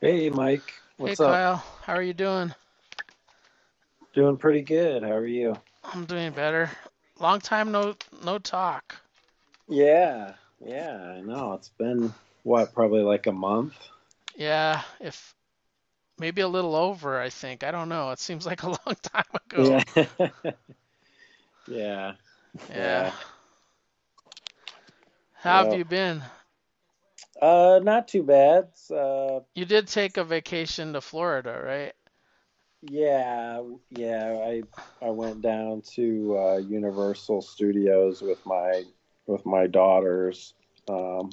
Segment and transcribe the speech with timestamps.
[0.00, 0.72] Hey, Mike.
[1.04, 1.16] Hey up?
[1.16, 2.54] Kyle, how are you doing?
[4.14, 5.02] Doing pretty good.
[5.02, 5.56] How are you?
[5.84, 6.70] I'm doing better.
[7.18, 8.96] Long time no no talk.
[9.68, 11.54] Yeah, yeah, I know.
[11.54, 13.74] It's been what, probably like a month?
[14.36, 15.34] Yeah, if
[16.18, 17.64] maybe a little over, I think.
[17.64, 18.10] I don't know.
[18.12, 19.82] It seems like a long time ago.
[21.66, 22.14] Yeah,
[22.74, 23.10] Yeah.
[23.10, 23.12] yeah.
[25.42, 26.22] How have you been?
[27.40, 28.68] Uh, not too bad.
[28.94, 31.94] Uh, You did take a vacation to Florida, right?
[32.82, 34.38] yeah, yeah.
[34.44, 34.62] I
[35.02, 38.84] I went down to uh, Universal Studios with my
[39.26, 40.54] with my daughters.
[40.88, 41.30] Um,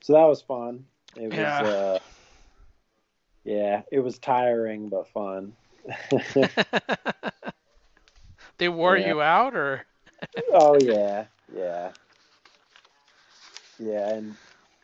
[0.00, 0.84] so that was fun.
[1.16, 1.62] It was Yeah.
[1.62, 1.98] uh,
[3.44, 5.52] yeah, it was tiring but fun.
[8.58, 9.06] They wore Yeah.
[9.08, 9.86] you out or?
[10.52, 11.92] Oh yeah, yeah,
[13.78, 14.36] yeah, and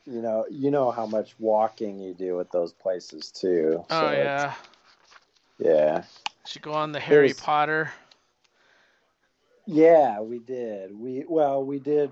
[0.07, 3.85] you know, you know how much walking you do at those places too.
[3.91, 4.55] Oh So it's yeah.
[5.59, 6.05] yeah,
[6.47, 7.93] Should go on the Harry was Potter.
[9.67, 10.95] yeah, we did.
[10.97, 12.11] We well, we did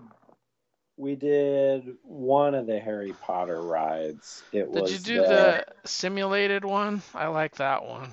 [0.96, 4.44] we did one of the Harry Potter rides.
[4.52, 7.02] It Did you do the the simulated one?
[7.14, 8.12] I like that one.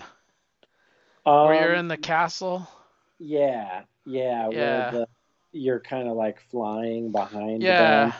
[1.40, 2.68] Where you're um in the castle?
[3.20, 4.84] yeah, yeah, where Yeah.
[4.84, 5.08] the
[5.52, 8.14] you're kind of like flying behind them.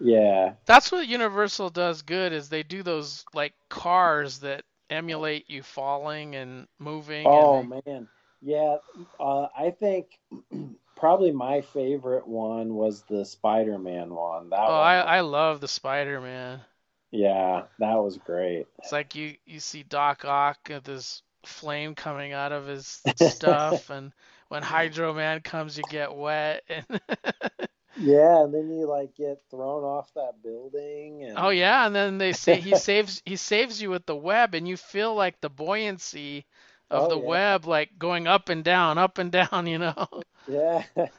[0.00, 0.54] Yeah.
[0.66, 6.34] That's what Universal does good is they do those like cars that emulate you falling
[6.36, 8.08] and moving and Oh they man,
[8.40, 8.76] yeah.
[9.18, 10.18] Uh, I think
[10.96, 14.50] probably my favorite one was the Spider-Man one.
[14.50, 16.64] That Oh, I I love the Spider-Man.
[17.10, 18.66] yeah, that was great.
[18.78, 22.86] It's like you you see Doc Ock with this flame coming out of his
[23.16, 24.12] stuff and
[24.48, 26.86] when Hydro Man comes you get wet and
[27.96, 32.32] Yeah, and then you like get thrown off that building, Oh yeah, and then they
[32.32, 36.46] say he saves he saves you with the web and you feel like the buoyancy
[36.90, 40.08] of oh the yeah, web like going up and down, up and down, you know.
[40.46, 40.84] yeah,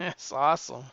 [0.00, 0.86] It's awesome.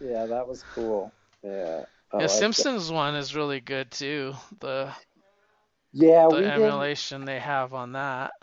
[0.00, 1.14] yeah, that was cool.
[1.42, 2.68] Yeah, oh, I The like that.
[2.68, 4.36] Simpsons one is really good too.
[4.60, 4.94] The
[5.92, 6.86] Yeah, the we didn't.
[6.86, 8.34] emulation they have on that.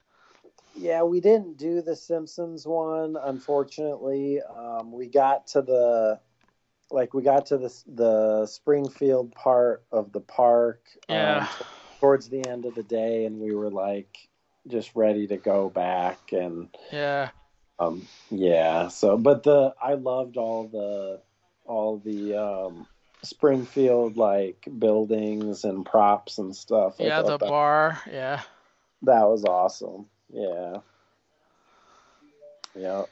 [0.75, 4.41] Yeah, we didn't do the Simpsons one, unfortunately.
[4.41, 6.19] Um, we got to the
[6.91, 11.47] like we got to the the Springfield part of the park um, Yeah.
[11.57, 11.65] t-
[11.99, 14.17] towards the end of the day, and we were like
[14.67, 17.29] just ready to go back, and Yeah.
[17.79, 18.87] um, yeah.
[18.87, 21.21] So, but the I loved all the
[21.65, 22.87] all the um,
[23.23, 26.95] Springfield like buildings and props and stuff.
[26.99, 28.01] Yeah, the that bar.
[28.11, 28.41] Yeah.
[29.03, 30.07] that was awesome.
[30.33, 30.81] Yeah,
[32.75, 33.05] yeah.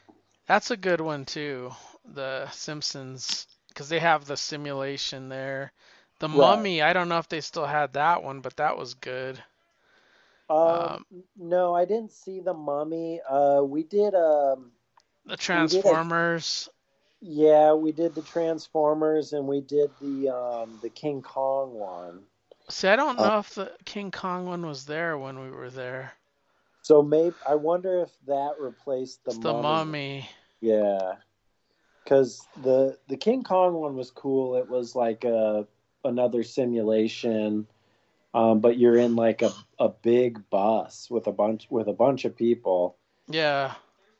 [0.46, 1.72] That's a good one too.
[2.04, 5.72] The Simpsons because they have the simulation there.
[6.20, 6.68] The Right.
[6.68, 9.42] Mummy, I don't know if they still had that one, but that was good.
[10.64, 11.04] Um, Um,
[11.36, 13.20] no, I didn't see the mummy.
[13.28, 14.72] Uh, we did um,
[15.26, 16.70] the we did a Transformers.
[17.20, 22.24] yeah, we did the Transformers and we did the um the King Kong one.
[22.70, 25.70] See, I don't Uh, know if the King Kong one was there when we were
[25.70, 26.14] there.
[26.82, 29.62] So maybe I wonder if that replaced the It's the mummy.
[29.62, 30.28] Mummy.
[30.60, 31.14] Yeah,
[32.04, 34.56] because the the King Kong one was cool.
[34.56, 35.66] It was like a
[36.04, 37.66] another simulation,
[38.34, 42.24] um, but you're in like a a big bus with a bunch with a bunch
[42.24, 42.96] of people.
[43.28, 43.74] Yeah.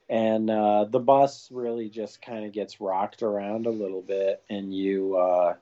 [0.08, 4.74] and uh, the bus really just kind of gets rocked around a little bit, and
[4.74, 5.54] you uh,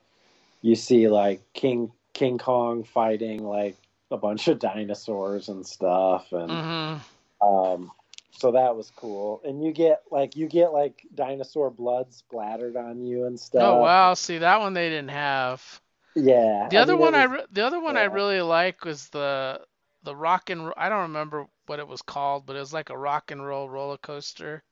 [0.63, 3.77] you see like King King Kong fighting like
[4.11, 7.01] a bunch of dinosaurs and stuff, and hmm
[7.43, 7.93] um,
[8.33, 9.41] so that was cool.
[9.45, 13.59] And you get like you get like dinosaur blood splattered on you and stuff.
[13.59, 15.81] Oh wow, see that one they didn't have.
[16.15, 19.09] Yeah, The I other mean one I re the other one I really like was
[19.11, 19.67] the
[20.03, 22.99] the rock and I don't remember what it was called, but it was like a
[22.99, 24.65] rock and roll roller coaster.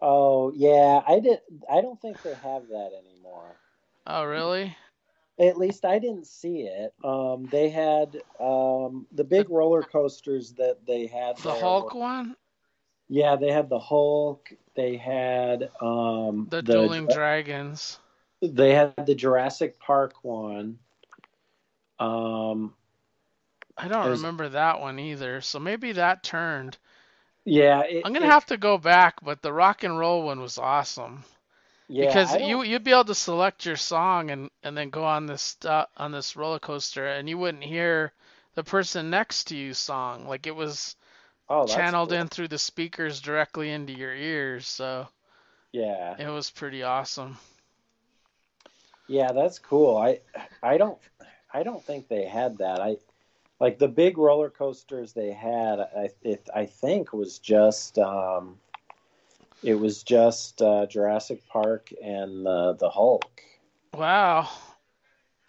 [0.00, 1.40] Oh yeah, I did.
[1.70, 3.58] I don't think they have that anymore.
[4.06, 4.76] Oh really?
[5.38, 6.94] At least I didn't see it.
[7.04, 12.36] Um, they had um, the big roller coasters that they had the were Hulk one?
[13.08, 17.98] yeah, they had the Hulk, they had um, The the Dueling Dragons.
[18.42, 20.78] they had the Jurassic Park one.
[21.98, 22.74] Um,
[23.76, 25.40] I don't remember that one either.
[25.40, 26.78] So maybe that turned.
[27.44, 30.40] yeah, it, I'm gonna it have to go back, but the rock and roll one
[30.40, 31.24] was awesome
[31.88, 35.26] yeah, because you you'd be able to select your song and and then go on
[35.26, 38.12] this stu on this roller coaster and you wouldn't hear
[38.54, 40.26] the person next to you song.
[40.26, 40.96] Like it was
[41.48, 42.18] oh channeled cool.
[42.18, 45.08] in through the speakers directly into your ears, so
[45.72, 46.16] Yeah.
[46.18, 47.38] it was pretty awesome.
[49.06, 49.96] Yeah, that's cool.
[49.96, 50.20] I
[50.62, 50.98] I don't
[51.52, 52.80] I don't think they had that.
[52.80, 52.96] I
[53.60, 55.80] like the big roller coasters they had.
[55.80, 58.58] I it, I think was just um,
[59.64, 63.42] it was just uh, Jurassic Park and the the Hulk.
[63.94, 64.50] Wow.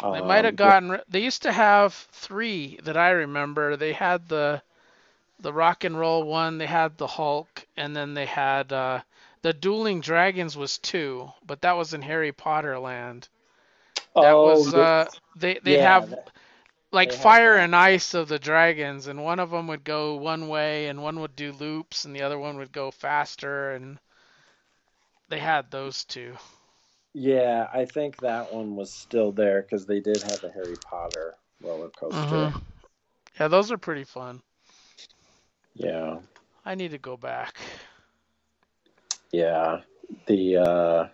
[0.10, 1.02] They might have Um, gotten.
[1.08, 3.76] They used to have three that I remember.
[3.76, 4.64] They had the
[5.40, 6.58] the rock and roll one.
[6.58, 9.02] They had the Hulk, and then they had uh,
[9.42, 13.30] the Dueling Dragons was two, but that was in Harry Potter land.
[14.20, 16.32] That oh, was uh, they they yeah, have that-
[16.92, 17.58] like they fire that.
[17.58, 21.20] and ice of the dragons, and one of them would go one way, and one
[21.22, 24.00] would do loops, and the other one would go faster, and
[25.30, 26.36] they had those two.
[27.14, 27.68] yeah.
[27.74, 31.90] I think that one was still there because they did have a Harry Potter roller
[31.90, 32.52] coaster.
[32.52, 32.62] Mhm.
[33.40, 34.42] Yeah, those are pretty fun.
[35.76, 36.20] Yeah,
[36.66, 37.58] I need to go back.
[39.32, 39.82] yeah.
[40.28, 41.08] The uh,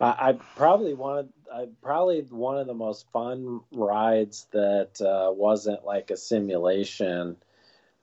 [0.00, 5.84] I, I probably one I probably one of the most fun rides that uh, wasn't
[5.84, 7.36] like a simulation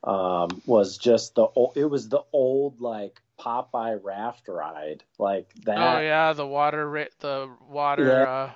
[0.03, 5.77] um, was just the o- it was the old like Popeye raft ride like that.
[5.77, 8.51] Oh yeah, the water the water Yeah, uh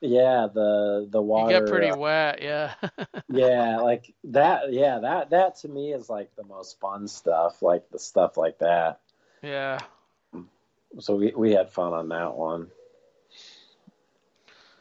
[0.00, 1.44] Yeah, the the water.
[1.44, 2.74] you get pretty uh, wet, yeah.
[3.28, 4.72] yeah, like that.
[4.72, 7.62] Yeah, that that to me is like the most fun stuff.
[7.62, 9.00] Like the stuff like that.
[9.42, 9.80] yeah.
[11.00, 12.70] So we we had fun on that one.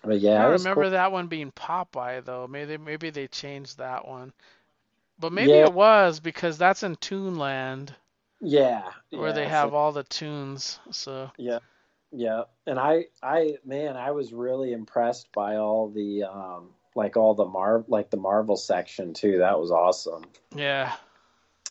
[0.03, 0.91] But yeah, I remember cool.
[0.91, 2.47] that one being Popeye though.
[2.47, 4.33] Maybe maybe they changed that one.
[5.19, 7.95] But maybe Yeah, it was because that's in Toonland
[8.41, 10.79] yeah, where they have So all the tunes.
[10.91, 11.59] So yeah,
[12.11, 12.43] yeah.
[12.67, 17.45] And I I man, I was really impressed by all the um like all the
[17.45, 19.37] Mar like the Marvel section too.
[19.39, 20.25] That was awesome.
[20.55, 20.93] yeah.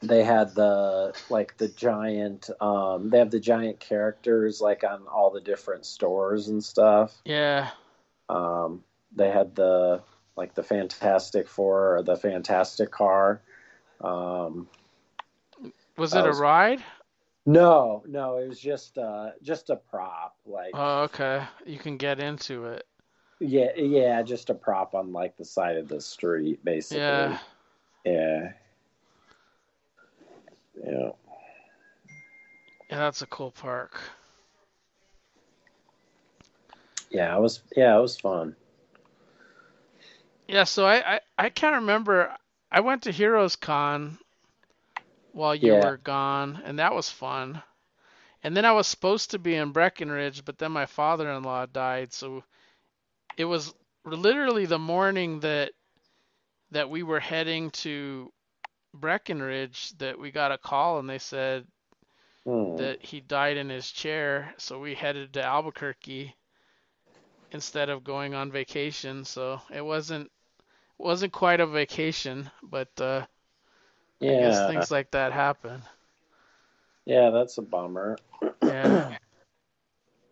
[0.03, 5.31] they had the like the giant um they have the giant characters like on all
[5.31, 7.69] the different stores and stuff Yeah.
[8.31, 8.83] um
[9.15, 10.03] they had the
[10.37, 13.43] like the fantastic four or the fantastic car
[16.01, 16.83] Was it a ride?
[17.47, 21.43] no no it was just uh just a prop like Oh, okay.
[21.67, 22.87] You can get into it.
[23.39, 27.39] yeah yeah just a prop on like the side of the street basically Yeah.
[28.05, 28.53] yeah
[30.85, 31.11] yeah
[32.91, 34.01] Yeah, that's a cool park.
[37.11, 38.55] yeah it was yeah it was fun
[40.49, 42.35] Yeah, so I, I, I can't remember.
[42.73, 44.19] I went to Heroes Con
[45.33, 47.63] while you yeah were gone, and that was fun.
[48.43, 52.45] And then I was supposed to be in Breckenridge, but then my father-in-law died, so
[53.37, 53.75] it was
[54.05, 55.73] literally the morning that
[56.71, 58.33] that we were heading to
[58.95, 61.67] Breckenridge that we got a call and they said
[62.45, 62.77] Hmm.
[62.77, 66.35] that he died in his chair, so we headed to Albuquerque
[67.53, 69.25] instead of going on vacation.
[69.25, 70.31] So it wasn't
[70.99, 73.27] wasn't quite a vacation, but uh,
[74.23, 75.83] I guess yeah things like that happen.
[77.07, 78.17] Yeah, that's a bummer.
[78.63, 79.17] Yeah.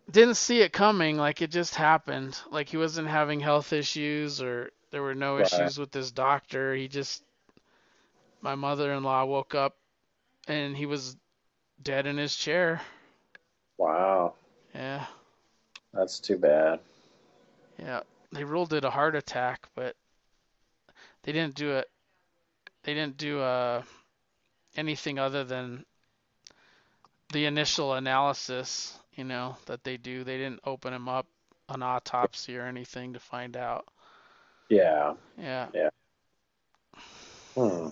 [0.09, 2.39] Didn't see it coming, like it just happened.
[2.51, 5.45] Like he wasn't having health issues or there were no Right.
[5.45, 6.73] issues with his doctor.
[6.73, 7.23] He just
[8.41, 9.75] my mother-in-law woke up
[10.47, 11.15] and he was
[11.83, 12.81] dead in his chair.
[13.77, 14.33] Wow,
[14.73, 15.05] Yeah.
[15.93, 16.79] that's too bad.
[17.77, 18.01] Yeah.
[18.31, 19.95] They ruled it a heart attack, but
[21.23, 21.89] they didn't do it.
[22.89, 23.83] They didn't do uh
[24.75, 25.85] anything other than
[27.31, 30.23] the initial analysis, you know, that they do.
[30.23, 31.27] They didn't open him up
[31.69, 33.85] an autopsy or anything to find out.
[34.69, 35.13] Yeah.
[35.37, 35.67] Yeah.
[37.53, 37.89] Hmm.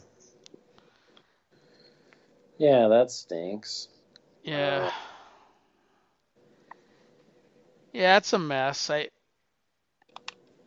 [2.57, 3.89] Yeah, that stinks.
[4.41, 4.91] Yeah.
[7.93, 8.89] Yeah, it's a mess.
[8.89, 9.09] I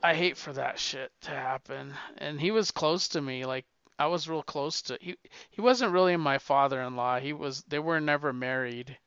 [0.05, 1.95] I hate for that shit to happen.
[2.19, 3.67] And he was close to me, like
[4.01, 5.17] I was real close to he
[5.51, 7.21] he wasn't really my father-in-law.
[7.21, 8.99] He was they were never married.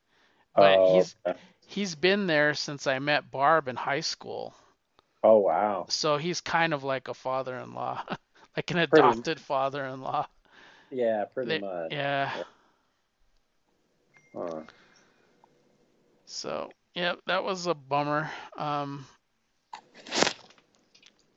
[0.57, 1.39] But Oh, he's okay.
[1.67, 4.55] he's been there since I met Barb in high school.
[5.23, 5.89] oh wow.
[5.89, 8.05] So he's kind of like a father-in-law,
[8.57, 10.27] like an Pretty, adopted father-in-law.
[10.89, 11.91] yeah, pretty They, much.
[11.91, 12.31] yeah.
[14.33, 14.63] Huh.
[16.25, 18.31] So, yeah, that was a bummer.
[18.57, 19.07] Um,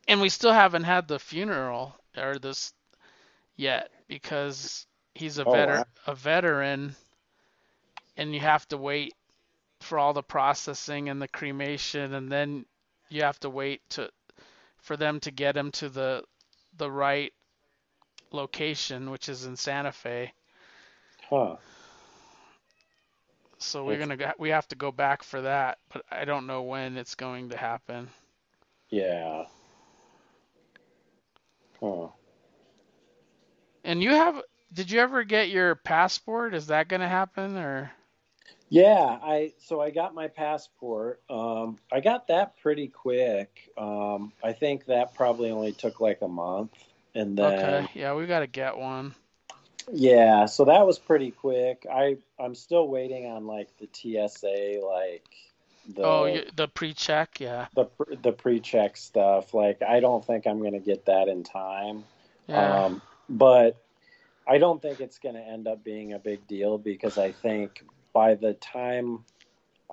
[0.08, 2.72] and we still haven't had the funeral or this
[3.56, 5.84] yet because he's a Oh veter wow.
[6.06, 6.96] a veteran
[8.16, 9.14] and you have to wait
[9.80, 12.64] for all the processing and the cremation and then
[13.08, 14.10] you have to wait to
[14.80, 16.24] for them to get him to the
[16.76, 17.32] the right
[18.32, 20.32] location which is in Santa Fe.
[21.30, 21.56] Huh.
[23.58, 26.96] So we're gonna we have to go back for that, but I don't know when
[26.96, 28.10] it's going to happen.
[28.90, 29.44] yeah.
[31.80, 32.08] Huh.
[33.86, 36.54] And you have, did you ever get your passport?
[36.54, 37.92] Is that going to happen or?
[38.68, 41.20] Yeah, I so I got my passport.
[41.30, 43.70] Um, I got that pretty quick.
[43.78, 46.72] Um, I think that probably only took like a month,
[47.14, 49.14] and then Okay, yeah, we got to get one.
[49.92, 51.86] yeah, so that was pretty quick.
[51.90, 55.24] I I'm still waiting on like the TSA, like
[55.94, 57.66] the Oh, the pre-check, yeah.
[57.76, 57.86] the
[58.22, 59.54] the pre-check stuff.
[59.54, 62.04] Like I don't think I'm gonna get that in time.
[62.48, 62.84] Yeah.
[62.86, 63.76] Um, but
[64.46, 67.84] I don't think it's going to end up being a big deal because I think
[68.12, 69.24] by the time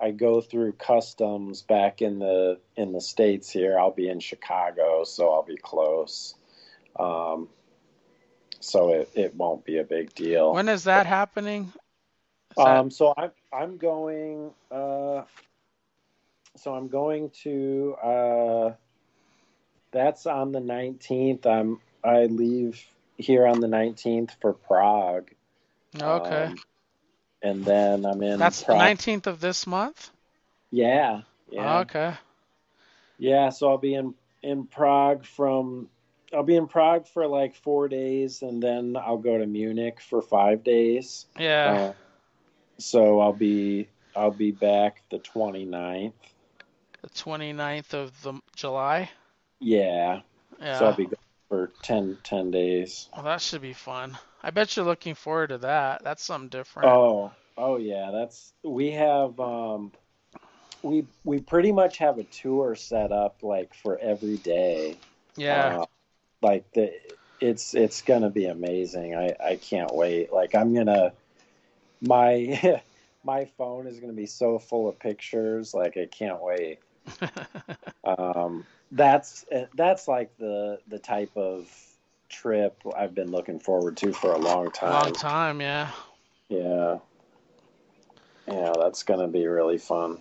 [0.00, 5.04] I go through customs back in the in the states here, I'll be in Chicago,
[5.04, 6.34] so I'll be close.
[6.98, 7.48] Um,
[8.60, 10.52] so it, it won't be a big deal.
[10.54, 11.72] when is that happening?
[12.50, 14.52] Is that- Um, so I'm I'm going.
[14.70, 15.22] Uh,
[16.56, 17.94] so I'm going to.
[18.02, 18.72] Uh,
[19.90, 21.46] that's on the 19th.
[21.46, 22.84] I'm I leave
[23.16, 25.30] here on the 19th for Prague.
[26.00, 26.44] okay.
[26.46, 26.58] Um,
[27.42, 28.38] and then I'm in.
[28.38, 30.10] That's the 19th of this month?
[30.70, 32.14] Yeah, yeah, Okay.
[33.18, 33.50] yeah.
[33.50, 35.88] So I'll be in in Prague from.
[36.32, 40.20] I'll be in Prague for like four days, and then I'll go to Munich for
[40.20, 41.26] five days.
[41.38, 41.70] Yeah.
[41.70, 41.92] Uh,
[42.78, 46.12] so I'll be I'll be back the 29th.
[47.02, 49.10] the 29th of the July.
[49.60, 50.20] Yeah.
[50.60, 50.78] Yeah.
[50.78, 51.06] So I'll be
[51.54, 53.08] for 10, 10 days.
[53.14, 54.18] Well, that should be fun.
[54.42, 56.02] I bet you're looking forward to that.
[56.02, 56.88] That's something different.
[56.88, 58.10] Oh, oh yeah.
[58.12, 59.92] That's we have um
[60.82, 64.96] we we pretty much have a tour set up like for every day.
[65.36, 65.78] yeah.
[65.80, 65.86] Uh,
[66.42, 66.92] like the
[67.40, 69.14] it's it's gonna be amazing.
[69.14, 70.32] I I can't wait.
[70.32, 71.12] Like I'm gonna
[72.00, 72.82] my
[73.24, 75.72] my phone is gonna be so full of pictures.
[75.72, 76.80] Like I can't wait.
[78.04, 81.68] um, that's that's like the the type of
[82.28, 84.90] trip I've been looking forward to for a long time.
[84.90, 85.90] Long time, yeah.
[86.48, 86.98] Yeah,
[88.46, 90.18] yeah, that's gonna be really fun.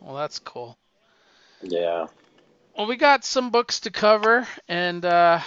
[0.00, 0.78] Well, that's cool.
[1.62, 2.06] Yeah,
[2.76, 5.40] Well, we got some books to cover, and uh,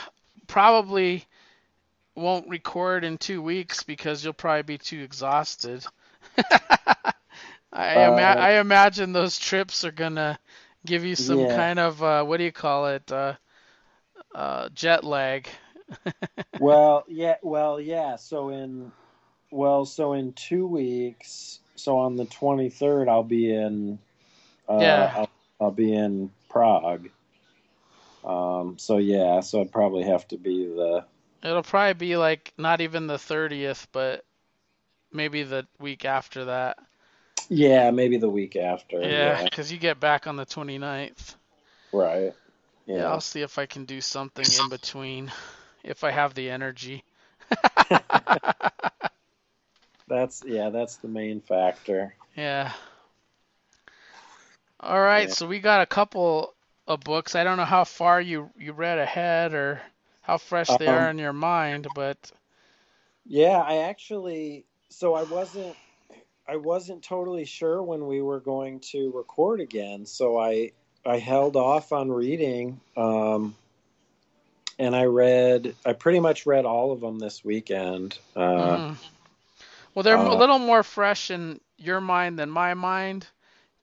[0.47, 1.25] probably
[2.15, 5.85] won't record in two weeks because you'll probably be too exhausted.
[7.71, 10.39] I, ima- Uh, I imagine those trips are gonna
[10.87, 11.47] give you some Yeah.
[11.47, 13.11] kind of uh, what do you call it?
[13.11, 13.35] Uh,
[14.33, 15.47] uh, jet lag.
[16.59, 18.15] well, yeah, well, yeah.
[18.15, 18.91] So in
[19.51, 23.99] well, so in two weeks, so on the twenty third, I'll be in.
[24.69, 25.13] Uh, Yeah.
[25.15, 25.29] I'll,
[25.61, 27.09] I'll be in Prague.
[28.23, 28.77] Um.
[28.77, 29.41] So yeah.
[29.41, 31.05] So I'd probably have to be the.
[31.43, 34.23] It'll probably be like not even the 30th, but
[35.11, 36.77] maybe the week after that.
[37.49, 38.99] Yeah, maybe the week after.
[39.01, 41.35] Yeah, because you get back on the 29th.
[41.91, 42.33] Right.
[42.85, 43.07] Yeah.
[43.07, 43.09] Yeah.
[43.09, 45.31] I'll see if I can do something in between,
[45.83, 47.03] if I have the energy.
[50.07, 50.69] That's yeah.
[50.69, 52.15] That's the main factor.
[52.35, 52.71] Yeah.
[54.79, 55.33] All right, Yeah.
[55.33, 56.55] so we got a couple
[56.87, 57.35] of books.
[57.35, 59.81] I don't know how far you you read ahead or
[60.21, 62.31] how fresh they are Um, in your mind, but
[63.25, 65.77] Yeah, I actually so I wasn't
[66.47, 70.71] I wasn't totally sure when we were going to record again, so I
[71.05, 73.55] I held off on reading um
[74.79, 78.17] and I read I pretty much read all of them this weekend.
[78.35, 78.95] Uh mhm.
[79.93, 83.27] well, they're a uh, little more fresh in your mind than my mind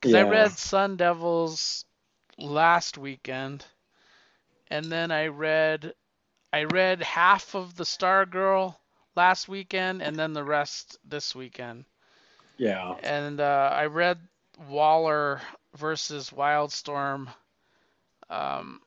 [0.00, 1.84] because I read Sun Devils
[2.38, 3.64] last weekend,
[4.68, 5.94] and then I read
[6.52, 8.76] I read half of the Stargirl
[9.16, 11.84] last weekend, and then the rest this weekend.
[12.56, 12.94] Yeah.
[13.02, 14.18] and uh, I read
[14.68, 15.40] Waller
[15.76, 17.28] versus Wildstorm
[18.30, 18.80] um,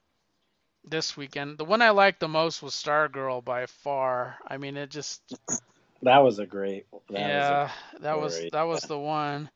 [0.85, 1.57] this weekend.
[1.57, 4.37] The one I liked the most was Stargirl by far.
[4.47, 5.21] I mean, it just
[6.03, 7.71] That was a great that yeah,
[8.01, 9.49] that was that was the one.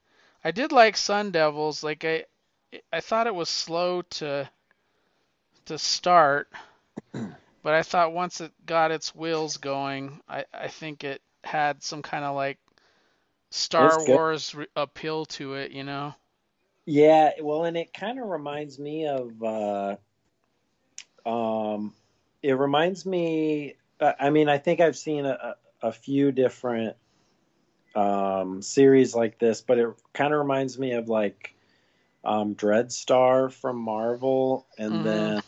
[0.44, 1.84] I did like Sun Devils.
[1.84, 2.26] Like I
[2.92, 4.50] I thought it was slow to
[5.66, 6.50] to start,
[7.14, 12.02] but I thought once it got its wheels going, I I think it had some
[12.02, 12.58] kind of like
[13.52, 16.16] Star Wars re- appeal to it, you know.
[16.86, 19.96] Yeah, well, and it kind of reminds me of, uh,
[21.26, 21.94] um,
[22.42, 23.76] it reminds me.
[24.00, 26.96] uh, I mean, I think I've seen a, a few different
[27.96, 31.54] um, series like this, but it kind of reminds me of like
[32.24, 35.06] um, Dreadstar from Marvel, and Mhm.
[35.06, 35.42] then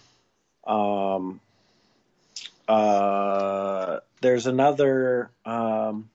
[0.66, 1.42] um,
[2.68, 5.32] uh, there's another.
[5.46, 6.10] Um,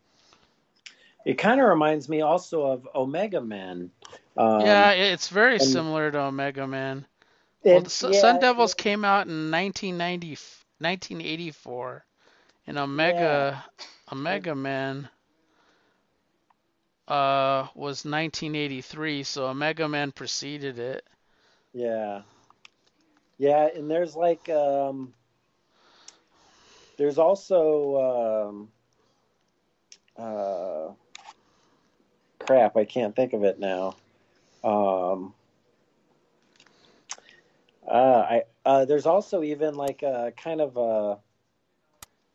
[1.28, 3.90] it kind of reminds me also of Omega Man.
[4.34, 7.04] Um, yeah, it's very similar to Omega Man.
[7.62, 10.38] Well, and- the Su- yeah, Sun Devils came out in 1990,
[10.80, 12.06] 1984,
[12.66, 13.62] and Omega
[14.10, 15.06] Omega Man
[17.08, 21.04] uh was 1983, so Omega Man preceded it.
[21.74, 22.22] Yeah.
[23.36, 25.12] Yeah, and there's like um
[26.96, 28.68] there's also um
[30.16, 30.92] uh
[32.38, 33.96] crap, I can't think of it now.
[34.64, 35.34] Um
[37.86, 41.18] uh I uh there's also even like a kind of a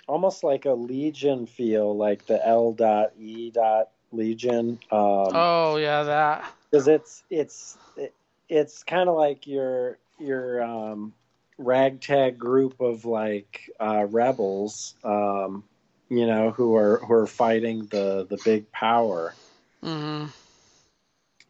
[0.07, 6.03] almost like a legion feel like the L dot E dot legion um Oh yeah,
[6.03, 6.53] that.
[6.69, 8.13] because it's it's it,
[8.49, 11.13] it's kind of like your your um,
[11.57, 15.63] ragtag group of like uh, rebels, um,
[16.09, 19.35] you know, who are who are fighting the the big power.
[19.83, 20.25] Hmm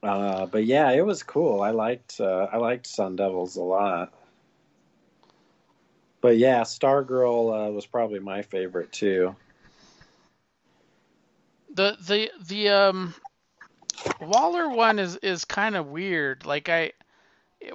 [0.01, 1.61] Uh, but yeah, it was cool.
[1.61, 4.13] I liked uh, I liked Sun Devils a lot.
[6.21, 9.35] But yeah, Stargirl uh, was probably my favorite too.
[11.73, 13.15] The the the um
[14.19, 16.45] Waller one is is kind of weird.
[16.45, 16.93] Like I
[17.59, 17.73] it,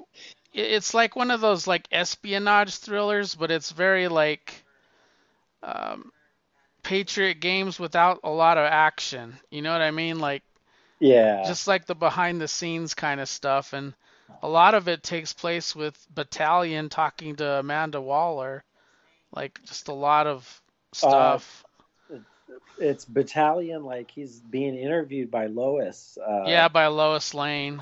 [0.53, 4.65] it's like one of those like espionage thrillers, but it's very like
[5.63, 6.13] um
[6.83, 9.39] Patriot games without a lot of action.
[9.51, 10.19] You know what I mean?
[10.21, 10.43] Like
[11.01, 13.95] Yeah, just like the behind the scenes kind of stuff and
[14.43, 18.63] a lot of it takes place with Battalion talking to Amanda Waller.
[19.35, 20.63] Like just a lot of
[20.93, 21.65] stuff.
[22.79, 23.85] it's Battalion.
[23.85, 26.19] Like he's being interviewed by Lois.
[26.25, 27.81] Uh, yeah, by Lois Lane.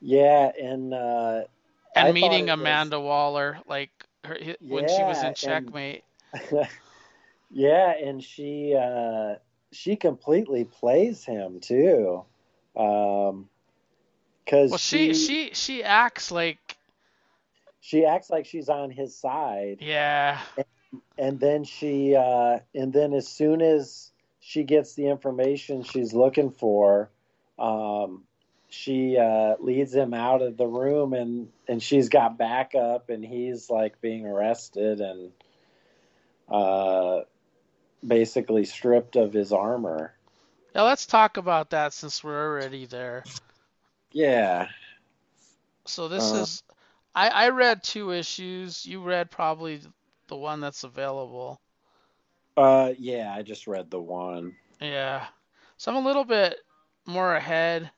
[0.00, 1.44] yeah, and uh,
[1.96, 3.90] and I meeting it was- Amanda Waller, like
[4.24, 6.04] her, hi- when she was Yeah, in and- Checkmate.
[7.50, 9.36] yeah, and she uh,
[9.72, 12.24] she completely plays him too,
[12.76, 13.48] Um
[14.46, 16.76] 'cause Well, she she she acts like
[17.80, 20.40] she acts like she's on his side, yeah,
[21.18, 24.10] and then she uh, and then as soon as
[24.40, 27.10] she gets the information she's looking for,
[27.58, 28.24] um,
[28.68, 33.68] she uh, leads him out of the room, and and she's got backup, and he's
[33.68, 35.32] like being arrested and
[36.48, 37.20] uh,
[38.06, 40.14] basically stripped of his armor.
[40.74, 43.26] Now let's talk about that since we're already there.
[44.12, 44.68] Yeah,
[45.86, 46.34] So this Uh.
[46.34, 46.62] is
[47.14, 48.84] I I read two issues.
[48.86, 49.80] You read probably
[50.28, 51.60] the one that's available.
[52.56, 53.32] uh, yeah.
[53.34, 54.54] I just read the one.
[54.80, 55.26] Yeah.
[55.78, 56.58] So I'm a little bit
[57.06, 57.90] more ahead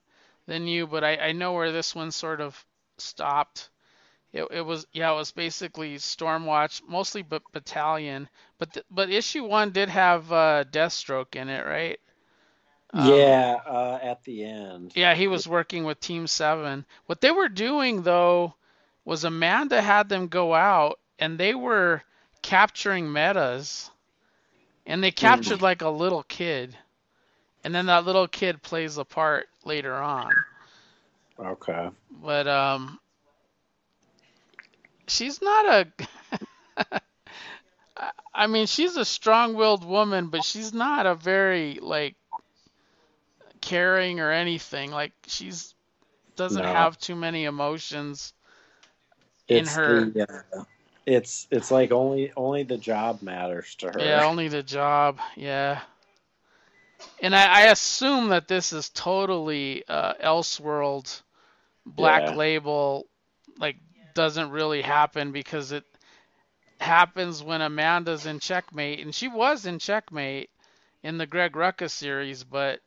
[0.47, 2.65] than you, but I, I know where this one sort of
[2.99, 3.71] stopped.
[4.33, 9.45] It, it was yeah, it was basically Stormwatch, mostly but Battalion, but th- but issue
[9.45, 11.99] one did have uh, Deathstroke in it, right?
[12.95, 14.93] Um, yeah, uh, at the end.
[14.95, 16.87] Yeah, he was working with Team Seven.
[17.07, 18.55] What they were doing though
[19.05, 22.03] was Amanda had them go out and they were
[22.41, 23.91] capturing metas,
[24.87, 26.77] and they captured like a little kid,
[27.65, 30.33] and then that little kid plays a part later on.
[31.37, 31.89] Okay.
[32.23, 33.01] But um,
[35.09, 37.01] she's not a.
[38.35, 42.17] I mean, she's a strong-willed woman, but she's not a very like
[43.65, 44.91] caring or anything.
[44.91, 45.75] Like she's
[46.37, 46.69] doesn't No.
[46.73, 48.33] have too many emotions.
[49.49, 50.23] In It's her- the,
[50.57, 50.65] uh,
[51.07, 53.99] it's it's like only only the job matters to her.
[53.99, 55.19] Yeah, only the job.
[55.37, 55.81] Yeah.
[57.21, 61.23] And I, I assume that this is totally uh, Elseworld
[61.85, 62.35] Black Yeah.
[62.37, 63.07] Label,
[63.59, 63.77] like
[64.15, 65.85] doesn't really happen because it
[66.81, 70.51] happens when Amanda's in Checkmate, and she was in Checkmate
[71.03, 72.81] in the Greg Rucka series, but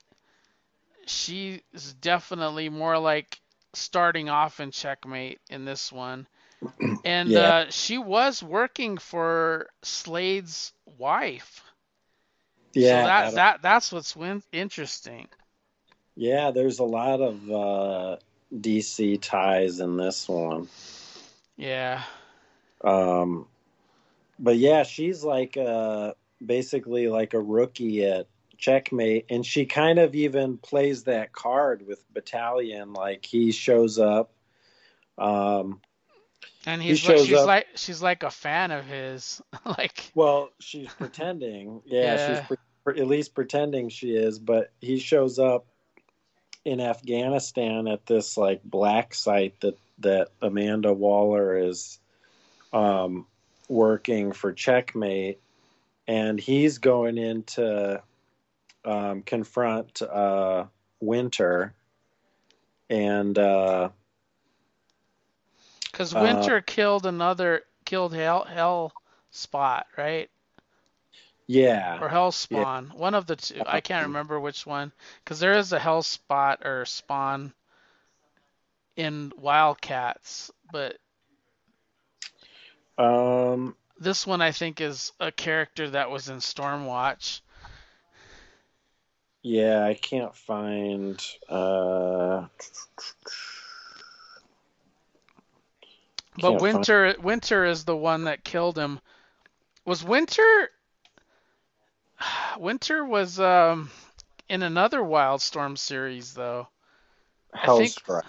[1.07, 3.39] she is definitely more like
[3.73, 6.27] starting off in Checkmate in this one.
[7.03, 7.39] And Yeah.
[7.39, 11.61] uh, she was working for Slade's wife.
[12.73, 15.27] yeah, so that, that- that that's what's win- interesting.
[16.15, 16.51] yeah.
[16.51, 18.17] There's a lot of uh,
[18.53, 20.67] DC ties in this one.
[21.55, 22.03] Yeah.
[22.83, 23.47] Um,
[24.39, 26.13] but yeah, she's like uh,
[26.45, 32.03] basically like a rookie at checkmate, and she kind of even plays that card with
[32.13, 32.93] Battalion.
[32.93, 34.31] Like he shows up.
[35.17, 35.81] Um,
[36.65, 39.41] And He he's like, shows she's up- like she's like a fan of his.
[39.65, 41.81] like well, she's pretending.
[41.85, 42.45] Yeah, Yeah.
[42.47, 44.37] she's pre- at least pretending she is.
[44.39, 45.65] But he shows up
[46.65, 51.97] in Afghanistan at this like black site that that Amanda Waller is
[52.73, 53.25] um,
[53.69, 55.39] working for Checkmate,
[56.07, 58.03] and he's going in to
[58.87, 60.65] um, confront uh,
[61.01, 61.73] Winter,
[62.89, 63.89] and uh,
[65.91, 68.93] cuz Uh, Winter killed another killed Hell Hell
[69.29, 70.29] Spot, right?
[71.47, 71.99] Yeah.
[72.01, 72.93] or Hellspawn.
[72.93, 73.61] One of the two.
[73.65, 74.91] I can't remember which one
[75.23, 77.53] because there is a Hell Spot or Spawn
[78.95, 80.97] in Wildcats, but
[82.97, 83.75] Um.
[83.99, 87.41] this one I think is a character that was in Stormwatch.
[89.43, 91.21] Yeah, I can't find.
[91.47, 92.47] Uh.
[96.39, 98.99] But can't find- Winter Winter is the one that killed him.
[99.85, 100.69] Was Winter
[102.59, 103.89] Winter was um
[104.49, 106.67] in another Wildstorm series though.
[107.53, 108.23] Think- Hellstrike.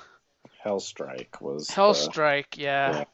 [0.64, 1.66] Hellstrike was.
[1.68, 2.98] the- Hellstrike, yeah.
[2.98, 3.04] yeah.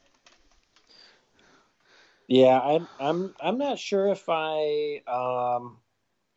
[2.27, 2.89] Yeah, I'm.
[2.99, 3.35] I'm.
[3.39, 5.03] I'm not sure if I.
[5.07, 5.77] Um.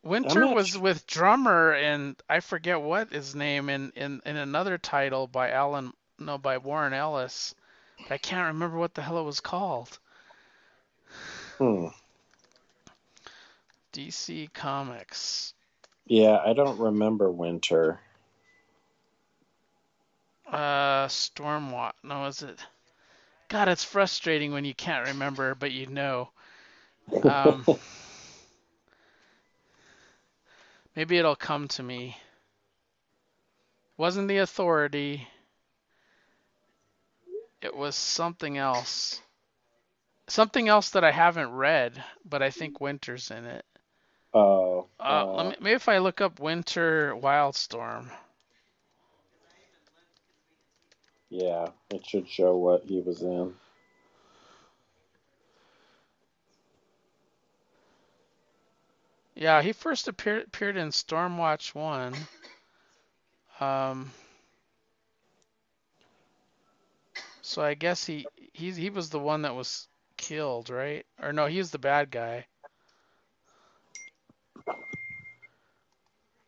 [0.08, 4.78] Winter was su- with drummer and I forget what his name in, in, in another
[4.78, 7.54] title by Alan no by Warren Ellis.
[8.10, 10.00] I can't remember what the hell it was called.
[11.58, 11.88] Hmm.
[13.94, 15.54] DC Comics.
[16.06, 18.00] Yeah, I don't remember Winter.
[20.48, 21.94] Uh Stormwatch.
[22.04, 22.60] No, is it?
[23.50, 26.30] God, it's frustrating when you can't remember but you know.
[27.24, 27.66] Um,
[30.98, 32.18] maybe it'll come to me.
[33.98, 35.28] Wasn't the authority.
[37.62, 39.22] It was something else.
[40.28, 43.64] Something else that I haven't read, but I think Winter's in it.
[44.34, 44.88] Oh.
[45.00, 48.10] Uh, let me, maybe if I look up Winter Wildstorm.
[51.30, 53.54] Yeah, it should show what he was in.
[59.40, 62.16] Yeah, he first appeared appeared in Stormwatch One.
[63.60, 64.12] Um,
[67.44, 71.06] so I guess he he he was the one that was killed, right?
[71.22, 72.48] Or no, he was the bad guy.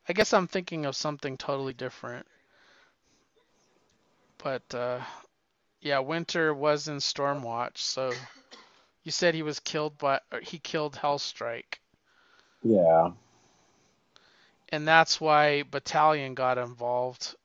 [0.08, 2.25] I guess I'm thinking of something totally different.
[4.39, 5.02] But uh,
[5.80, 8.12] yeah, Winter was in Stormwatch, so
[9.04, 11.78] you said he was killed by he killed Hellstrike.
[12.63, 13.11] Yeah.
[14.71, 17.35] and that's why Battalion got involved.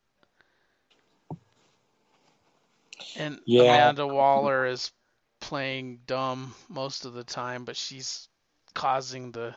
[3.16, 3.62] And Yeah.
[3.62, 4.92] Amanda Waller is
[5.40, 8.28] playing dumb most of the time, but she's
[8.74, 9.54] causing the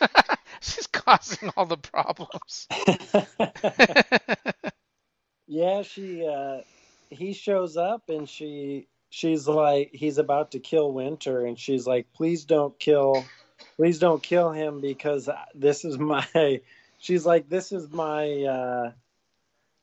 [0.60, 2.68] she's causing all the problems.
[5.46, 6.60] yeah, she uh
[7.10, 12.12] he shows up and she she's like he's about to kill Winter and she's like
[12.12, 13.24] please don't kill
[13.80, 16.26] please don't kill him because this is my
[16.98, 18.92] she's like this is my uh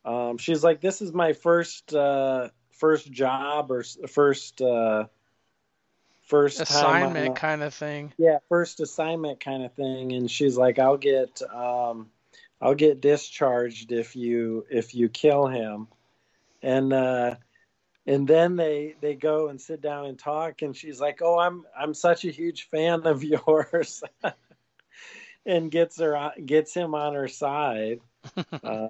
[0.06, 5.06] um she's like this is my first uh first job or first uh
[6.28, 8.14] first Assignment kind of thing.
[8.20, 12.12] yeah first assignment kind of thing and she's like i'll get um
[12.62, 15.88] i'll get discharged if you if you kill him
[16.62, 17.34] and uh
[18.08, 21.66] and then they they go and sit down and talk and she's like oh i'm
[21.78, 24.04] i'm such a huge fan of yours
[25.46, 28.00] and gets her gets him on her side
[28.64, 28.90] uh,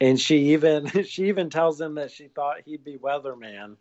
[0.00, 3.76] and she even she even tells him that she thought he'd be weatherman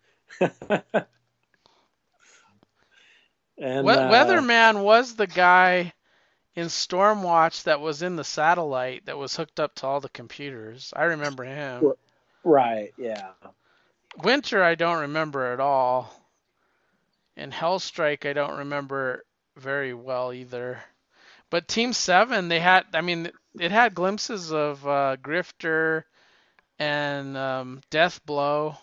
[3.58, 5.94] and We- uh, Weatherman was the guy
[6.56, 10.94] in Stormwatch that was in the satellite that was hooked up to all the computers.
[10.96, 11.94] I remember him.
[12.44, 13.32] Right, yeah.
[14.18, 16.14] Winter, I don't remember at all.
[17.36, 19.26] And Hellstrike, I don't remember
[19.58, 20.84] very well either.
[21.50, 26.04] But Team Seven, they had, I mean, it had glimpses of uh, Grifter
[26.80, 28.78] and um, Deathblow.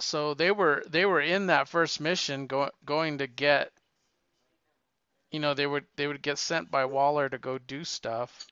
[0.00, 3.72] So they were they were in that first mission go, going to get,
[5.30, 8.46] you know, they would they would get sent by Waller to go do stuff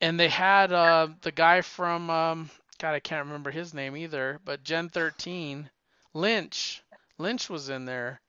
[0.00, 4.40] and they had uh, the guy from um, God, I can't remember his name either,
[4.44, 5.70] but Gen 13,
[6.12, 6.82] Lynch.
[7.18, 8.20] Lynch was in there.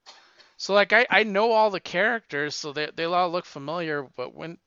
[0.57, 4.33] So like I, I know all the characters, so they they all look familiar, but
[4.33, 4.59] Win-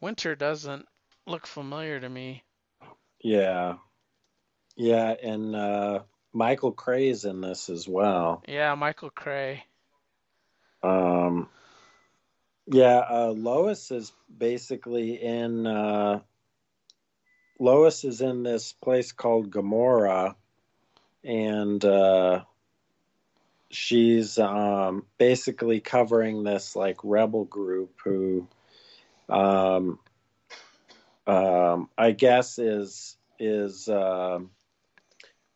[0.00, 0.86] Winter doesn't
[1.26, 2.42] look familiar to me.
[3.22, 3.74] Yeah.
[4.76, 6.00] Yeah, and uh
[6.32, 8.42] Michael Cray's in this as well.
[8.48, 9.64] Yeah, Michael Cray.
[10.82, 11.48] Um
[12.66, 16.20] yeah, uh Lois is basically in uh
[17.58, 20.34] Lois is in this place called Gamorra
[21.22, 22.42] and uh
[23.70, 28.46] she's um basically covering this like rebel group who
[29.28, 29.98] um
[31.26, 34.50] um I guess is is um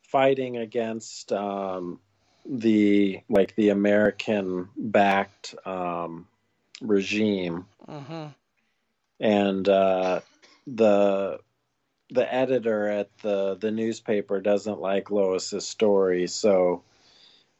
[0.02, 2.00] fighting against um
[2.48, 6.26] the like the American backed um,
[6.80, 8.26] regime, hmm
[9.20, 10.20] and uh,
[10.66, 11.40] the
[12.10, 16.82] the editor at the the newspaper doesn't like Lois's story, so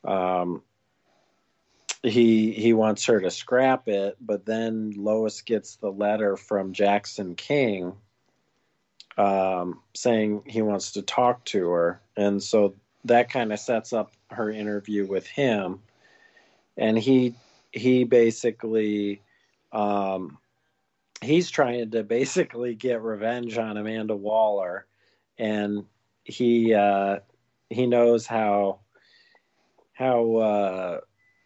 [0.04, 0.62] um,
[2.02, 4.16] he he wants her to scrap it.
[4.20, 7.94] But then Lois gets the letter from Jackson King
[9.18, 14.12] um, saying he wants to talk to her, and so that kind of sets up
[14.30, 15.80] her interview with him,
[16.76, 17.34] and he
[17.72, 19.22] he basically.
[19.70, 20.38] Um,
[21.20, 24.86] he's trying to basically get revenge on Amanda Waller,
[25.38, 25.84] and
[26.24, 27.18] he uh,
[27.70, 28.80] he knows how
[29.92, 31.00] how uh,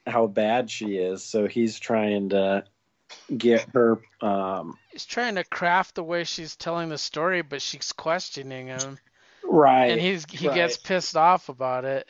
[0.06, 2.64] how bad she is, so he's trying to
[3.36, 4.00] get her.
[4.20, 8.98] Um, He's trying to craft the way she's telling the story, but she's questioning him,
[9.42, 10.54] right, and he's he right.
[10.54, 12.08] gets pissed off about it.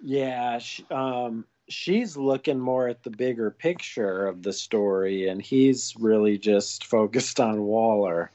[0.00, 0.58] yeah.
[0.58, 6.36] She, um, she's looking more at the bigger picture of the story, and he's really
[6.38, 8.30] just focused on Waller.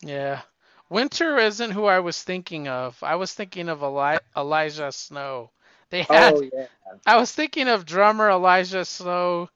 [0.00, 0.40] Yeah.
[0.88, 2.96] Winter isn't who I was thinking of.
[3.02, 5.50] I was thinking of Eli- Elijah Snow.
[5.90, 6.66] They oh, had Oh yeah,
[7.04, 9.48] I was thinking of drummer Elijah Snow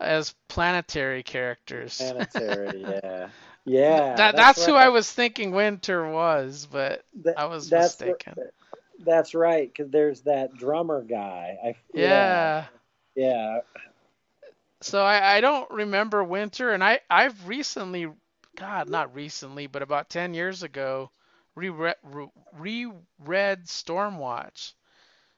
[0.00, 1.98] as planetary characters.
[1.98, 2.80] planetary.
[2.82, 3.28] yeah,
[3.64, 4.14] yeah.
[4.16, 4.86] that that's who right.
[4.86, 8.34] I was thinking Winter was, but Th- I was that's mistaken.
[8.98, 11.56] That's right, because there's that drummer guy.
[11.64, 12.66] I, yeah.
[13.16, 13.60] yeah,
[14.82, 18.12] So I, I don't remember Winter, and I I've recently,
[18.56, 21.10] God, not recently, but about ten years ago,
[21.54, 24.72] reread re- reread Stormwatch.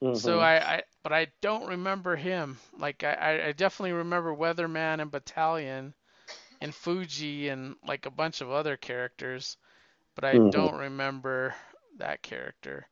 [0.01, 0.11] Mhm.
[0.13, 2.59] So I, I but I don't remember him.
[2.77, 5.93] Like I, I- definitely remember Weatherman and Battalion
[6.61, 9.57] and Fuji and like a bunch of other characters,
[10.15, 10.51] but I Mhm.
[10.51, 11.55] don't remember
[11.97, 12.87] that character.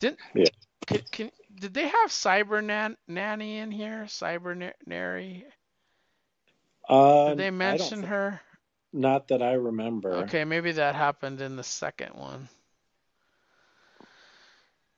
[0.00, 0.48] Didn't Yeah.
[0.86, 4.04] can, can did they have Cyber Nan, Nanny in here?
[4.04, 5.46] Cyber Na- Nary?
[6.88, 8.40] Uh, Did they mention her?
[8.92, 10.14] Not that I remember.
[10.22, 12.48] Okay, maybe that happened in the second one.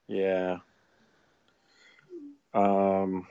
[0.09, 0.59] Yeah.
[2.55, 3.27] Um.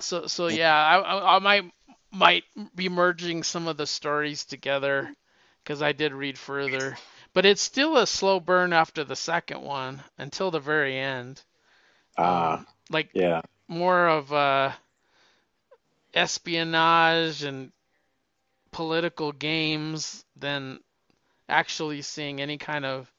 [0.00, 1.72] So so yeah, I I, I might
[2.10, 5.14] might be merging some of the stories together
[5.62, 6.96] because I did read further,
[7.34, 11.42] but it's still a slow burn after the second one until the very end.
[12.16, 12.58] Ah.
[12.58, 13.40] Um, like yeah.
[13.68, 14.72] more of uh,
[16.14, 17.72] espionage and
[18.70, 20.80] political games than
[21.48, 23.10] actually seeing any kind of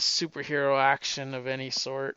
[0.00, 2.16] superhero action of any sort.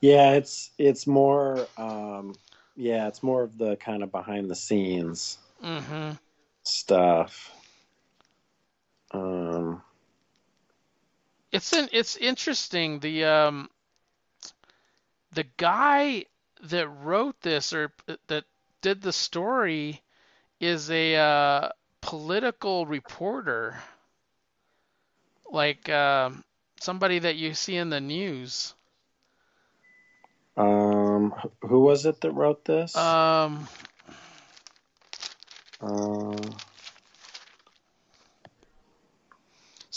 [0.00, 0.32] Yeah.
[0.32, 1.66] It's it's more.
[1.76, 2.34] Um.
[2.76, 3.08] Yeah.
[3.08, 6.12] It's more of the kind of behind the scenes hmm
[6.62, 7.50] stuff.
[9.12, 9.82] Um.
[11.50, 13.00] It's an it's interesting.
[13.00, 13.70] The um
[15.32, 16.24] the guy
[16.64, 17.92] that wrote this or
[18.26, 18.44] that
[18.82, 20.02] did the story
[20.60, 21.68] is a uh,
[22.00, 23.76] political reporter,
[25.50, 26.44] like um,
[26.80, 28.74] somebody that you see in the news.
[30.56, 31.34] Um.
[31.62, 32.96] Who was it that wrote this?
[32.96, 33.68] Um,
[35.80, 36.34] Uh,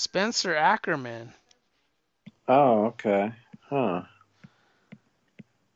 [0.02, 1.32] Spencer Ackerman.
[2.48, 2.86] oh.
[2.86, 3.32] Okay.
[3.70, 4.02] Huh.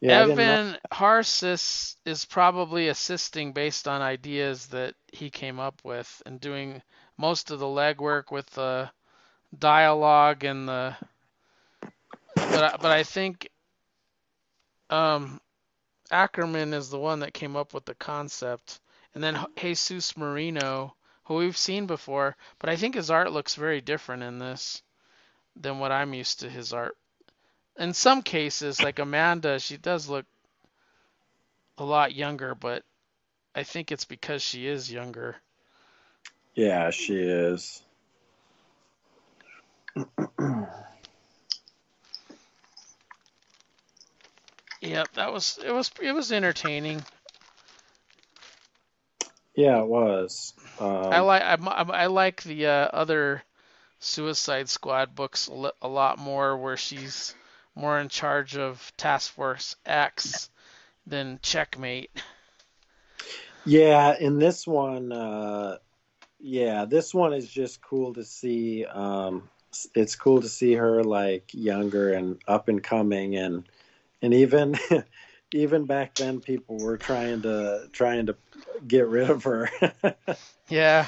[0.02, 0.22] Yeah.
[0.24, 5.80] I didn't know- Evan Narcisse is probably assisting based on ideas that he came up
[5.84, 6.82] with and doing
[7.18, 8.90] most of the legwork with the
[9.58, 10.96] dialogue and the.
[12.36, 13.50] But I, but I think
[14.90, 15.40] um,
[16.12, 18.82] Ackerman is the one that came up with the concept,
[19.14, 20.95] and then Jesus Merino,
[21.26, 24.82] who we've seen before, but I think his art looks very different in this
[25.56, 26.98] than what I'm used to his art
[27.78, 30.26] in some cases, like Amanda, she does look
[31.78, 32.84] a lot younger, but
[33.54, 35.36] I think it's because she is younger.
[36.54, 37.82] Yeah, she is.
[44.82, 47.04] Yep, that was it was it was entertaining.
[49.56, 50.54] Yeah, it was.
[50.80, 53.44] Um, I like I, I like the uh, other
[54.00, 57.34] Suicide Squad books a lot more, where she's
[57.74, 60.50] more in charge of Task Force X
[61.08, 62.12] than Checkmate.
[63.66, 65.78] Yeah, in this one, uh,
[66.40, 68.86] yeah, this one is just cool to see.
[68.86, 69.50] Um,
[69.94, 73.68] it's cool to see her like younger and up and coming, and
[74.22, 74.76] and even
[75.54, 78.36] even back then, people were trying to trying to
[78.88, 79.70] get rid of her.
[80.68, 81.06] Yeah.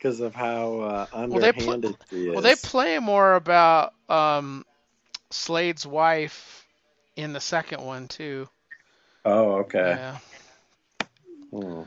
[0.00, 2.34] because of how uh, underhanded well, he is.
[2.34, 4.64] Well, they play more about um,
[5.30, 6.66] Slade's wife
[7.16, 8.48] in the second one too.
[9.24, 9.78] Oh, okay.
[9.78, 10.18] Yeah.
[11.50, 11.82] Hmm.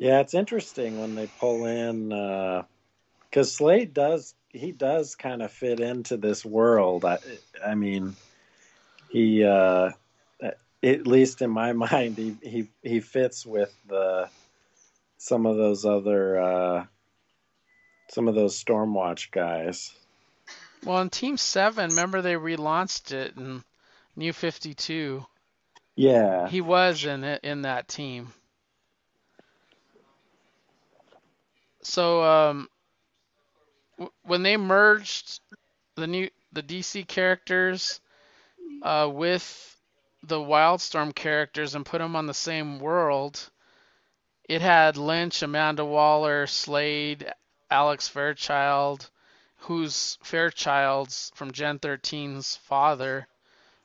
[0.00, 2.66] Yeah, it's interesting when they pull in because
[3.36, 7.04] uh, Slade does he does kind of fit into this world.
[7.04, 7.18] I,
[7.64, 8.16] I mean,
[9.10, 9.90] he uh,
[10.82, 14.28] at least in my mind he he he fits with the
[15.18, 16.84] some of those other uh,
[18.10, 19.92] some of those Stormwatch guys.
[20.84, 23.62] Well, in Team Seven, remember they relaunched it in
[24.16, 25.26] New Fifty Two.
[25.96, 28.32] Yeah, he was in it in that team.
[31.82, 32.68] So um,
[33.96, 35.40] w- when they merged
[35.96, 38.00] the new the DC characters
[38.82, 39.76] uh, with
[40.22, 43.50] the Wildstorm characters and put them on the same world,
[44.48, 47.32] it had Lynch, Amanda Waller, Slade,
[47.70, 49.10] Alex Fairchild,
[49.58, 53.28] who's Fairchild's from Gen 13's father,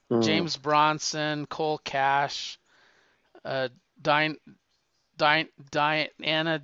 [0.10, 0.24] mm.
[0.24, 2.58] James Bronson, Cole Cash,
[3.44, 3.70] uh,
[4.02, 4.38] Dine,
[5.18, 6.62] Dine, Diana,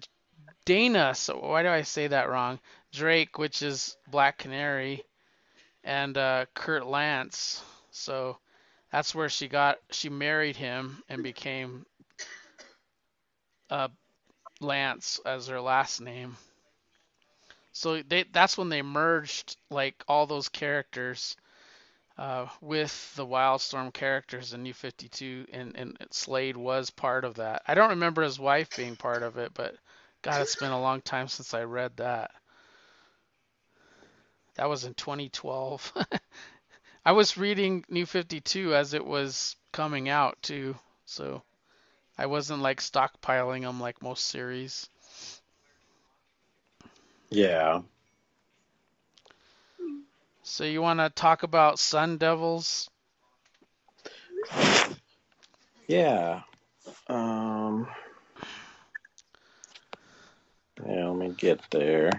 [0.66, 1.16] Dana.
[1.16, 2.60] So why do I say that wrong?
[2.92, 5.04] Drake, which is Black Canary,
[5.84, 7.64] and uh, Kurt Lance.
[8.00, 8.38] So
[8.92, 9.78] that's where she got.
[9.92, 11.86] She married him and became
[13.70, 13.90] uh,
[14.62, 16.38] Lance as her last name.
[17.72, 21.38] So they that's when they merged like all those characters
[22.18, 27.62] uh, with the Wildstorm characters in New 52, and, and Slade was part of that.
[27.66, 29.76] I don't remember his wife being part of it, but
[30.22, 32.32] God, it's been a long time since I read that.
[34.56, 35.94] That was in 2012.
[37.06, 41.42] I was reading New 52 as it was coming out too, so
[42.18, 44.90] I wasn't like stockpiling them like most series.
[47.30, 47.82] Yeah.
[50.44, 52.90] So you want to talk about Sun Devils?
[55.88, 56.42] Yeah.
[57.08, 57.88] Um.
[60.86, 62.12] Yeah, let me get there.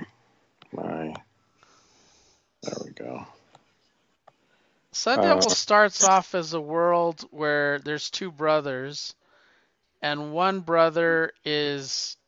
[0.73, 1.15] My.
[2.63, 3.27] There we go.
[5.01, 9.15] Sun Devil uh, starts off as a world where there's two brothers,
[10.03, 12.19] and one brother is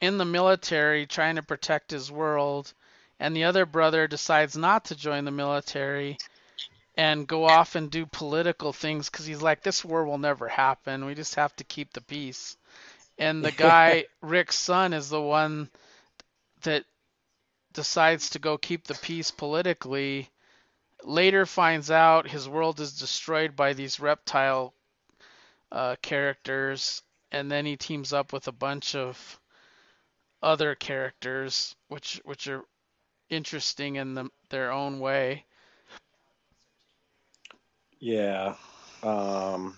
[0.00, 2.72] in the military trying to protect his world,
[3.18, 6.18] and the other brother decides not to join the military
[6.96, 11.04] and go off and do political things because he's like, this war will never happen.
[11.04, 12.56] We just have to keep the peace.
[13.18, 15.68] And the guy, Rick's son, is the one
[16.62, 16.84] that
[17.72, 20.30] decides to go keep the peace politically
[21.04, 24.74] later finds out his world is destroyed by these reptile
[25.70, 29.40] uh, characters, and then he teams up with a bunch of
[30.42, 32.64] other characters, which which are
[33.30, 35.44] interesting in the, their own way.
[38.00, 38.54] Yeah.
[39.02, 39.76] Um,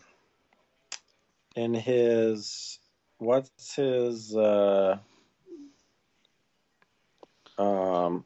[1.57, 2.79] in his,
[3.19, 4.99] what's his, uh,
[7.59, 8.25] um,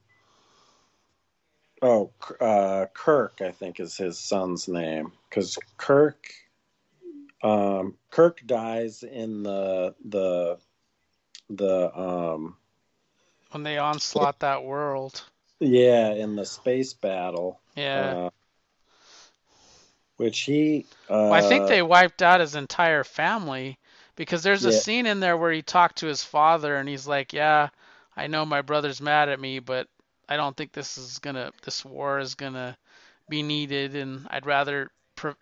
[1.85, 6.33] Oh, uh, Kirk, I think is his son's name, because Kirk,
[7.43, 10.57] um, Kirk dies in the the
[11.51, 12.57] the um
[13.51, 15.25] when they onslaught that world.
[15.61, 17.61] Yeah, in the space battle.
[17.77, 18.15] Yeah.
[18.15, 18.31] Uh,
[20.17, 20.87] which he.
[21.11, 23.79] Uh, well, I think they wiped out his entire family
[24.17, 24.79] because there's a yeah.
[24.79, 27.69] scene in there where he talked to his father and he's like, "Yeah,
[28.17, 29.87] I know my brother's mad at me, but
[30.29, 32.77] I don't think this is gonna this war is gonna
[33.29, 35.35] be needed, and I'd rather pre-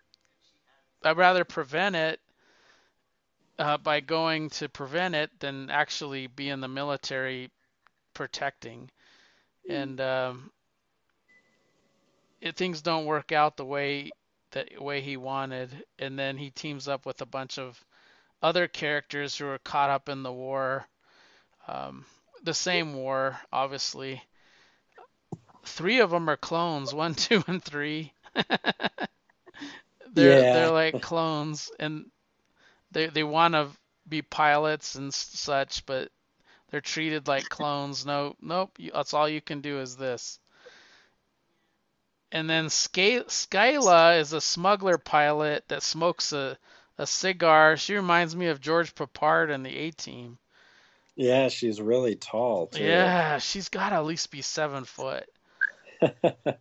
[1.03, 2.19] I'd rather prevent it
[3.59, 7.51] uh, by going to prevent it than actually be in the military
[8.13, 8.89] protecting.
[9.69, 10.51] And um,
[12.41, 14.11] it, things don't work out the way
[14.51, 17.83] that way he wanted, and then he teams up with a bunch of
[18.41, 20.85] other characters who are caught up in the war,
[21.67, 22.05] um,
[22.43, 24.21] the same war, obviously
[25.63, 28.13] three of them are clones one two and three
[30.13, 30.53] they're yeah.
[30.53, 32.05] they're like clones and
[32.91, 33.67] they they want to
[34.07, 36.09] be pilots and such but
[36.69, 40.39] they're treated like clones no nope that's all you can do is this
[42.33, 46.57] and then Sky- Skyla is a smuggler pilot that smokes a,
[46.97, 47.77] a cigar.
[47.77, 50.39] She reminds me of George Peppard in the A Team.
[51.15, 52.83] Yeah, she's really tall too.
[52.83, 55.29] Yeah, she's got to at least be seven foot.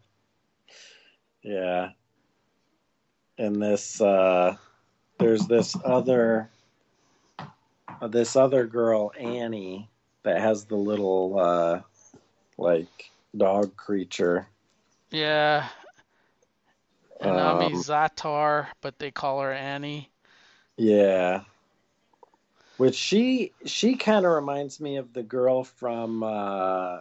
[1.43, 1.91] yeah.
[3.39, 4.57] And this, uh,
[5.19, 6.51] there's this other,
[7.39, 9.89] uh, this other girl, Annie,
[10.23, 11.81] that has the little uh,
[12.59, 14.47] like dog creature.
[15.11, 15.69] Yeah.
[17.21, 20.11] Anami Um, Zatar, but they call her Annie.
[20.77, 21.43] Yeah.
[22.79, 27.01] Which she she kind of reminds me of the girl from uh,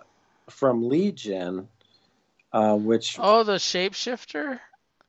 [0.49, 1.67] from Legion,
[2.53, 4.59] uh, which Oh, the shapeshifter?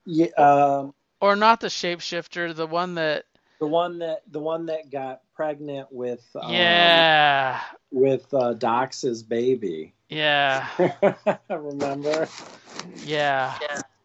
[0.05, 3.25] yeah, um, Or not the shapeshifter, the one that
[3.59, 7.61] the one that the one that got pregnant with um, Yeah.
[7.91, 9.93] with uh, Dox's baby.
[10.09, 10.67] Yeah.
[11.51, 12.27] Remember?
[13.05, 13.59] Yeah.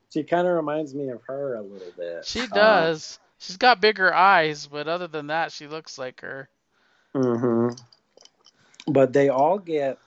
[0.09, 2.25] She kind of reminds me of her a little bit.
[2.25, 3.19] She Um, does.
[3.39, 6.49] She's got bigger eyes, but other than that, she looks like her.
[7.13, 7.69] hmm
[8.87, 9.97] But they all get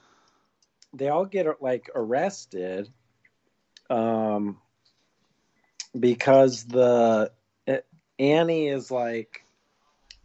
[0.93, 2.89] they all get like arrested
[3.91, 4.57] um
[5.99, 7.31] because the
[8.19, 9.45] Annie is like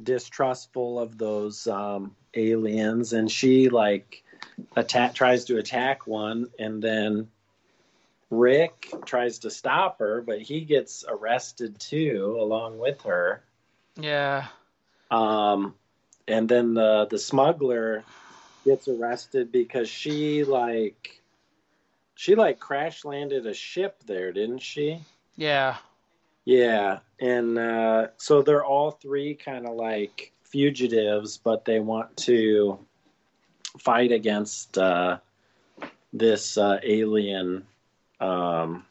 [0.03, 4.23] distrustful of those um aliens and she like
[4.77, 7.29] attack tries to attack one and then
[8.31, 13.43] Rick tries to stop her but he gets arrested too along with her
[13.97, 14.47] Yeah.
[15.11, 15.75] um,
[16.29, 18.05] and then the the smuggler
[18.65, 21.23] gets arrested because she like
[22.17, 25.01] she like crash landed a ship there, didn't she?
[25.37, 25.77] Yeah.
[26.45, 32.79] Yeah, and uh, so they're all three kind of like fugitives, but they want to
[33.79, 35.19] fight against uh,
[36.13, 37.67] this uh, alien,
[38.21, 38.85] um,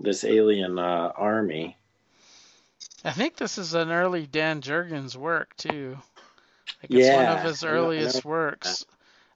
[0.00, 1.76] this alien uh, army.
[3.04, 5.98] I think this is an early Dan Jurgens work too.
[6.82, 8.86] Like it's one of his I know- I earliest works.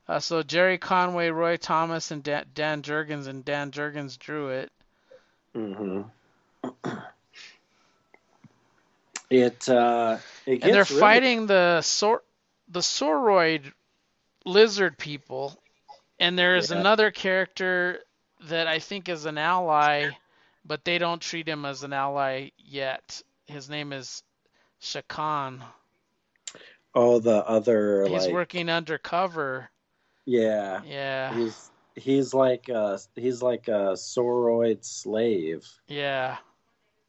[0.09, 4.72] Uh, so Jerry Conway, Roy Thomas, and Dan, Dan Jurgens, and Dan Jurgens drew it.
[5.57, 6.03] Mm-hmm.
[9.30, 12.22] It uh, it gets and they're really- fighting the sor-
[12.68, 13.72] the Soroid
[14.44, 15.59] lizard people.
[16.20, 16.78] And there's Yeah.
[16.78, 18.00] another character
[18.42, 20.11] that I think is an ally,
[20.64, 23.22] but they don't treat him as an ally yet.
[23.46, 24.22] His name is
[24.80, 25.62] Shakan.
[26.94, 29.70] Oh, the other He's like working undercover.
[30.25, 31.33] Yeah, Yeah.
[31.35, 36.39] he's he's like a he's like a soroid slave, Yeah.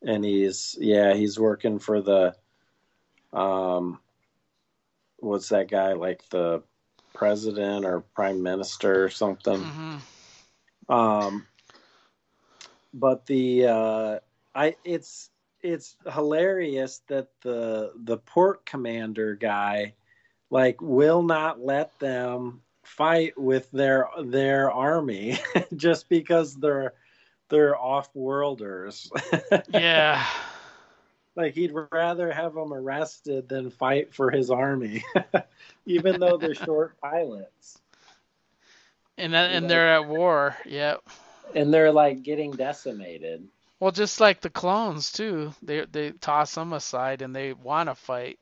[0.01, 2.35] and he's yeah he's working for the
[3.33, 3.99] um
[5.19, 6.61] what's that guy like the
[7.13, 9.71] president or prime minister or something.
[9.73, 9.97] hmm
[10.89, 11.47] Um,
[12.93, 14.19] but the uh,
[14.55, 19.93] I it's it's hilarious that the the port commander guy
[20.49, 22.61] like will not let them
[22.93, 25.39] fight with their their army
[25.75, 26.93] just because they're
[27.49, 29.11] they're off-worlders.
[29.73, 30.23] Yeah.
[31.35, 35.03] like he'd rather have them arrested than fight for his army,
[35.85, 37.81] even though they're short pilots
[39.17, 39.67] And that, and know.
[39.67, 40.57] they're at war.
[40.65, 41.01] Yep.
[41.55, 43.47] and they're like getting decimated.
[43.79, 45.53] Well, just like the clones too.
[45.61, 48.39] They they toss them aside and they want to fight.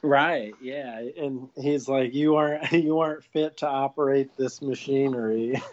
[0.00, 5.60] Right, yeah, and he's like, "You aren't, you aren't fit to operate this machinery."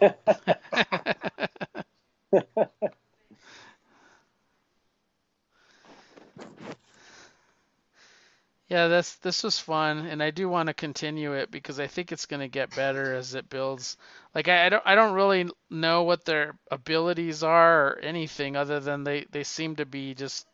[8.68, 12.12] Yeah, this this was fun, and I do want to continue it because I think
[12.12, 13.96] it's going to get better as it builds.
[14.36, 18.78] Like I, I don't I don't really know what their abilities are or anything other
[18.80, 20.46] than they they seem to be just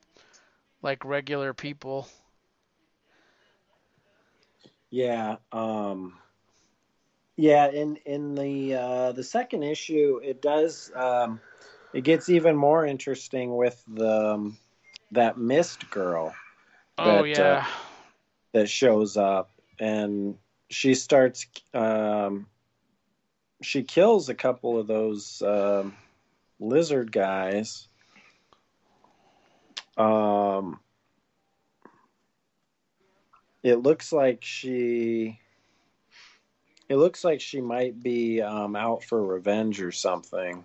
[0.83, 2.09] like regular people.
[4.93, 6.19] Yeah, um,
[7.37, 7.71] yeah.
[7.71, 11.41] In in the uh, the second issue, it does um,
[11.95, 14.59] it gets even more interesting with the um,
[15.13, 16.35] that mist girl
[16.99, 17.59] Oh That, yeah.
[17.59, 17.65] uh,
[18.53, 20.39] that shows up, and
[20.71, 21.47] she starts.
[21.75, 22.49] Um,
[23.63, 25.97] she kills a couple of those um,
[26.61, 27.89] lizard guys.
[29.97, 30.81] Um,
[33.63, 35.39] it looks like she.
[36.89, 40.65] It looks like she might be um, out for revenge or something.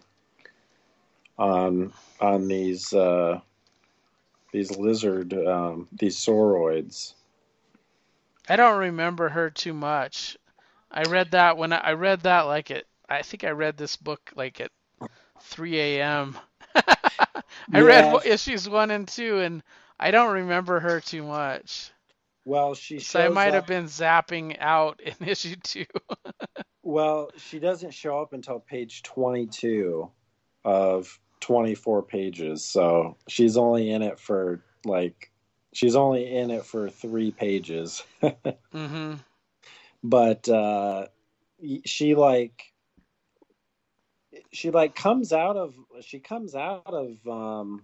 [1.38, 3.40] On on these uh,
[4.52, 7.14] these lizard um, these soroids.
[8.50, 10.38] I don't remember her too much.
[10.90, 12.88] I read that when I, I read that like it.
[13.10, 14.72] I think I read this book like at
[15.42, 16.38] 3 a.m.
[16.76, 19.64] I read issues one and two, and
[20.00, 21.92] I don't remember her too much.
[22.48, 25.86] Well, she So I might up- have been zapping out in issue two.
[26.82, 30.10] Well, she doesn't show up until page 22
[30.64, 32.64] of 24 pages.
[32.64, 35.30] So she's only in it for like,
[35.74, 38.04] she's only in it for three pages.
[38.72, 39.16] hmm
[40.04, 41.08] but uh,
[41.86, 42.72] she like
[44.54, 47.84] she like comes out of she comes out of um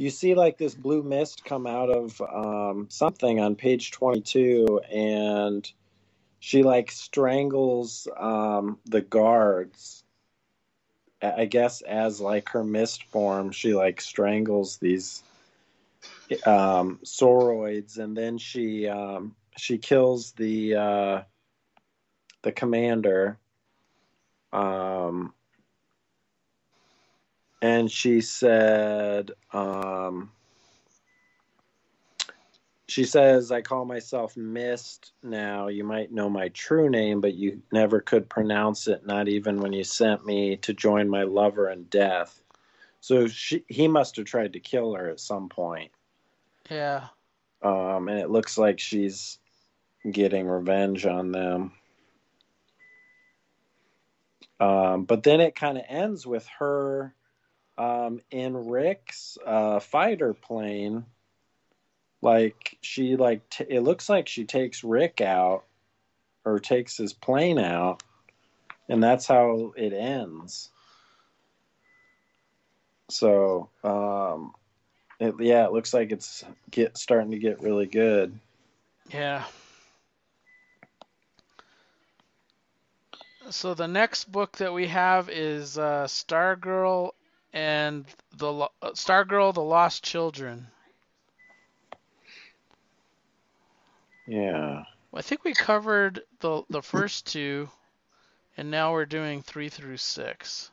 [0.00, 5.70] you see like this blue mist come out of um something on page 22 and
[6.38, 10.02] she like strangles um the guards
[11.20, 13.50] i guess as like her mist form.
[13.50, 15.22] She like strangles these
[16.46, 21.22] um soroids and then she um she kills the uh
[22.40, 23.38] the commander
[24.50, 25.34] um
[27.62, 30.30] and she said um
[32.88, 35.68] she says i call myself mist now.
[35.68, 39.72] You might know my true name but you never could pronounce it not even when
[39.72, 42.42] you sent me to join my lover in death.
[43.00, 45.92] So she he must have tried to kill her at some point.
[46.68, 47.08] Yeah.
[47.62, 49.38] um and it looks like she's
[50.10, 51.72] getting revenge on them.
[54.58, 57.14] Um but then it kind of ends with her
[57.80, 61.04] um in rick's uh fighter plane
[62.20, 65.64] like she like t- it looks like she takes rick out
[66.44, 68.02] or takes his plane out
[68.88, 70.68] and that's how it ends
[73.08, 74.52] so um
[75.18, 78.38] it, yeah it looks like it's get starting to get really good
[79.12, 79.44] Yeah.
[83.50, 87.12] So the next book that we have is uh, Stargirl
[87.52, 88.04] and
[88.36, 90.68] the Lo- uh, Stargirl: The Lost Children.
[94.26, 97.68] yeah I think we covered the the first two,
[98.56, 100.70] and now we're doing three through six.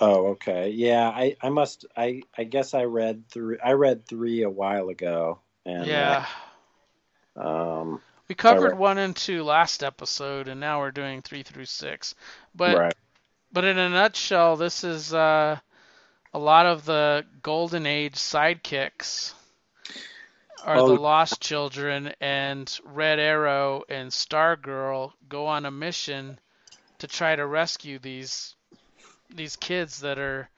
[0.00, 4.42] oh okay yeah i i must i i guess i read through i read three
[4.42, 6.26] a while ago and yeah,
[7.36, 8.78] um we covered right.
[8.78, 12.14] one and two last episode, and now we're doing three through six.
[12.54, 12.94] But right
[13.52, 15.58] but in a nutshell, this is uh,
[16.34, 19.32] a lot of the Golden Age sidekicks
[20.62, 20.88] are Oh.
[20.88, 26.38] the Lost Children, and Red Arrow and Stargirl go on a mission
[26.98, 28.54] to try to rescue these
[29.30, 30.50] these kids that are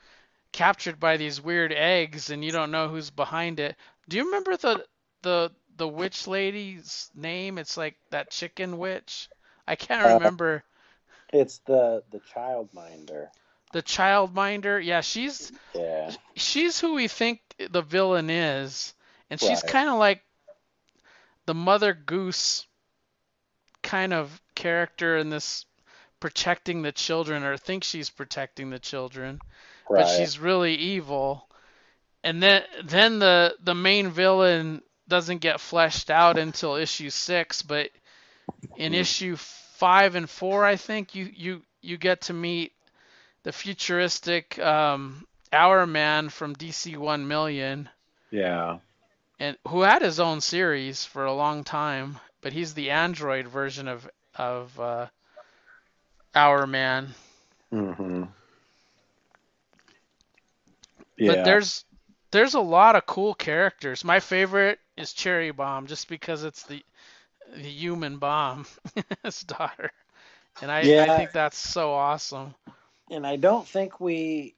[0.50, 3.76] captured by these weird eggs, and you don't know who's behind it.
[4.08, 4.84] Do you remember the
[5.22, 7.58] the the witch lady's name?
[7.58, 9.30] It's like that chicken witch.
[9.66, 10.64] I can't Uh, remember.
[11.32, 13.28] it's the the childminder
[13.72, 14.84] The childminder.
[14.84, 18.94] Yeah, she's yeah she's who we think the villain is,
[19.30, 19.64] and she's Right.
[19.64, 20.22] kind of like
[21.46, 22.66] the Mother Goose
[23.82, 25.64] kind of character in this
[26.20, 29.40] protecting the children, or thinks she's protecting the children,
[29.88, 31.48] right but she's really evil.
[32.24, 37.90] And then then the the main villain doesn't get fleshed out until issue six, but
[38.76, 38.94] in Mhm.
[38.94, 42.72] issue five and four, I think you you you get to meet
[43.44, 47.88] the futuristic um, Hour Man from DC One Million,
[48.30, 48.78] yeah
[49.40, 53.88] and who had his own series for a long time, but he's the android version
[53.88, 55.08] of of uh,
[56.34, 57.14] Hour Man.
[57.70, 58.24] hmm
[61.16, 61.84] yeah But there's
[62.32, 64.04] there's a lot of cool characters.
[64.04, 66.84] My favorite is Cherry Bomb, just because it's the
[67.54, 68.66] the human bomb,
[69.24, 69.90] his daughter,
[70.60, 72.54] and I, I think that's so awesome.
[73.10, 74.54] and I don't think we,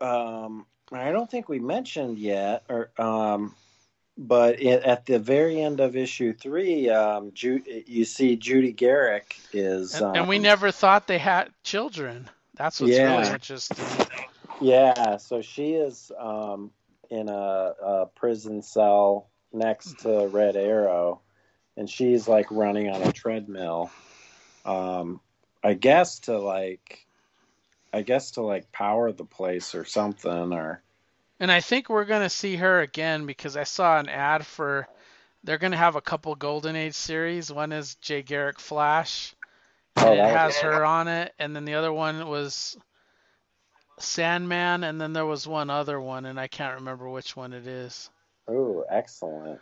[0.00, 3.54] um, I don't think we mentioned yet, or um,
[4.16, 9.42] but it, at the very end of issue three, um, Ju- you see Judy Garrick
[9.52, 12.30] is, And, um, and we never thought they had children.
[12.54, 13.02] That's what's Yeah.
[13.02, 13.96] really interesting.
[14.60, 16.70] yeah, so she is um,
[17.10, 21.20] in a, a prison cell next to Red Arrow,
[21.76, 23.90] and she's like running on a treadmill.
[24.64, 25.20] Um,
[25.62, 27.06] I guess to like,
[27.92, 30.82] I guess to like power the place or something, or
[31.40, 34.88] And I think we're gonna see her again because I saw an ad for
[35.42, 37.52] they're gonna have a couple Golden Age series.
[37.52, 39.34] One is Jay Garrick Flash,
[39.96, 42.76] Oh, it has her on it, and then the other one was
[43.98, 47.66] Sandman, and then there was one other one, and I can't remember which one it
[47.66, 48.10] is.
[48.48, 49.60] Oh, excellent.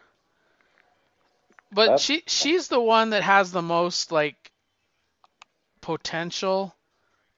[1.70, 4.50] But That's- she she's the one that has the most like
[5.80, 6.74] potential,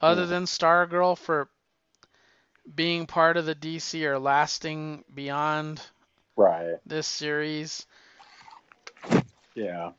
[0.01, 0.31] other Hmm.
[0.31, 1.49] than Stargirl, for
[2.75, 5.81] being part of the DC or lasting beyond
[6.37, 6.77] Right.
[6.87, 7.87] this series.
[9.55, 9.93] Yeah.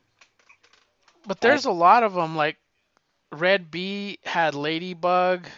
[1.26, 2.36] But there's a lot of them.
[2.36, 2.56] Like
[3.32, 5.48] Red Bee had Ladybug.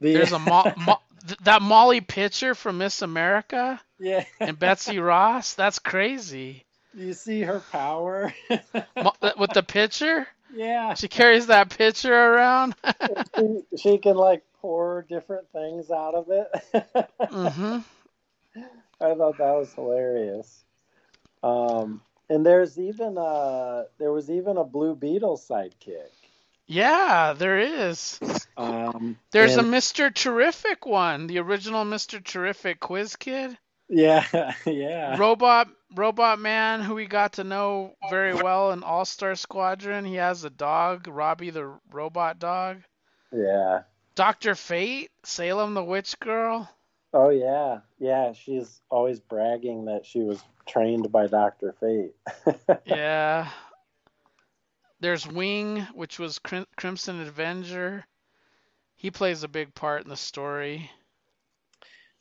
[0.00, 4.24] The, There's a Mo- Mo- th- that Molly Pitcher from Miss America yeah.
[4.40, 5.54] and Betsy Ross.
[5.54, 6.64] That's crazy.
[6.94, 8.32] you see her power?
[8.50, 10.94] With the pitcher, yeah.
[10.94, 12.74] she carries that pitcher around.
[13.36, 16.48] She, she can like pour different things out of it.
[17.30, 17.78] hmm
[19.00, 20.64] I thought that was hilarious.
[21.42, 26.12] Um, and there's even a there was even a Blue Beetle sidekick.
[26.66, 28.18] Yeah, there is.
[28.56, 30.14] Um, There's a Mr.
[30.14, 32.22] Terrific one, the original Mr.
[32.22, 33.56] Terrific quiz kid.
[33.88, 39.34] yeah, yeah, Robot Robot Man, who we got to know very well in All Star
[39.34, 40.04] Squadron.
[40.04, 42.78] He has a dog, Robbie the robot dog.
[43.32, 43.82] yeah.
[44.14, 46.68] Doctor Fate, Salem the Witch Girl.
[47.14, 48.32] Oh yeah, yeah.
[48.32, 52.14] She's always bragging that she was trained by Doctor Fate.
[52.86, 53.48] Yeah.
[55.02, 58.06] There's Wing, which was Crim- Crimson Avenger.
[58.94, 60.88] He plays a big part in the story.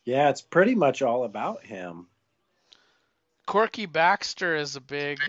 [0.04, 2.08] yeah, it's pretty much all about him.
[3.46, 5.20] Corky Baxter is a big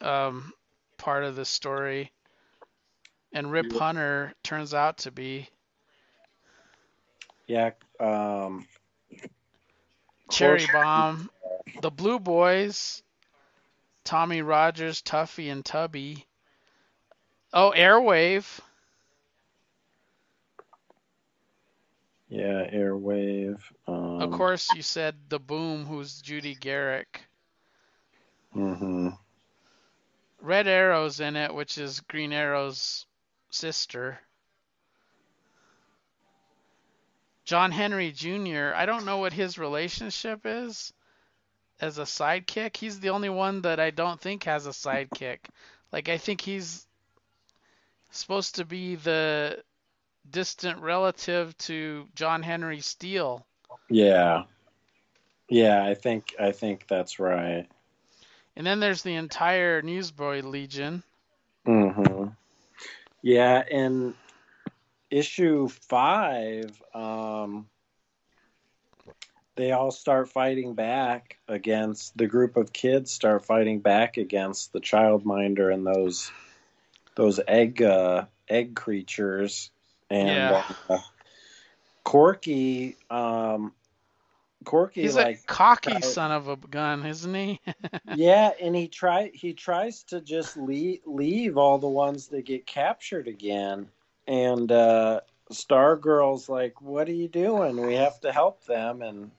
[0.00, 0.52] um,
[0.96, 2.12] part of the story.
[3.32, 5.48] And Rip Hunter turns out to be
[7.48, 7.72] Yeah.
[7.98, 8.68] Um,
[10.30, 11.30] Cherry Corky- Bomb,
[11.80, 13.02] the Blue Boys,
[14.04, 16.28] Tommy Rogers, Tuffy, and Tubby.
[17.52, 18.60] Oh, Airwave.
[22.28, 23.60] yeah, Airwave.
[23.86, 27.26] Um, Of course, you said the Boom, who's Judy Garrick.
[28.52, 29.08] hmm
[30.40, 33.06] Red Arrow's in it, which is Green Arrow's
[33.50, 34.20] sister.
[37.44, 40.92] John Henry Jr., I don't know what his relationship is
[41.80, 42.76] as a sidekick.
[42.76, 45.38] He's the only one that I don't think has a sidekick.
[45.92, 46.86] Like, I think he's
[48.12, 49.62] supposed to be the
[50.30, 53.44] distant relative to John Henry Steele.
[53.88, 54.44] Yeah.
[55.48, 57.66] Yeah, I think I think that's right.
[58.56, 61.02] And then there's the entire Newsboy Legion.
[61.64, 62.26] hmm
[63.22, 64.14] Yeah, in
[65.10, 67.68] issue five, um,
[69.56, 73.12] they all start fighting back against the group of kids.
[73.12, 76.30] Start fighting back against the childminder and those
[77.14, 79.70] those egg uh, egg creatures.
[80.10, 80.62] And Yeah.
[80.90, 80.98] uh,
[82.04, 83.72] Corky, um,
[84.64, 87.60] Corky, He's like a cocky son of a gun, isn't he?
[88.14, 92.66] yeah, and he try he tries to just leave, leave all the ones that get
[92.66, 93.88] captured again,
[94.26, 95.20] and uh,
[95.52, 97.80] Stargirl's like, "What are you doing?
[97.84, 99.30] We have to help them." And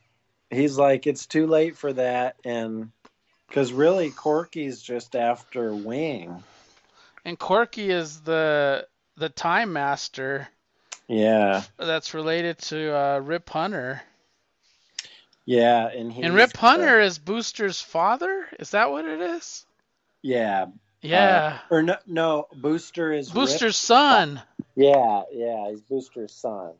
[0.49, 2.91] he's like, "It's too late for that," and
[3.47, 6.43] because really, Corky's just after Wing.
[7.25, 10.47] And Corky is the the Time Master
[11.07, 14.01] Yeah, that's related to uh, Rip Hunter.
[15.45, 18.47] yeah, and he And Rip Hunter is Booster's father.
[18.59, 19.65] Is that what it is?
[20.21, 20.67] yeah,
[21.01, 24.41] Yeah, or no, no, Booster is Rip- Booster's son.
[24.75, 26.73] Yeah, yeah, he's Booster's son.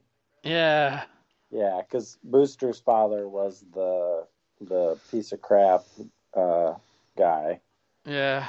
[0.44, 1.04] Yeah,
[1.52, 4.28] Yeah, because Booster's father was the
[4.62, 5.84] the piece of crap
[6.36, 6.76] uh,
[7.18, 7.62] guy.
[8.06, 8.48] yeah.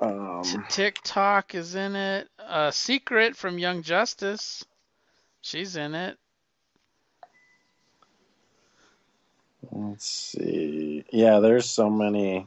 [0.00, 2.28] Um, TikTok is in it.
[2.38, 4.64] Uh, Secret from Young Justice.
[5.40, 6.18] She's in it.
[9.72, 11.04] let's see.
[11.12, 12.46] Yeah, there's so many.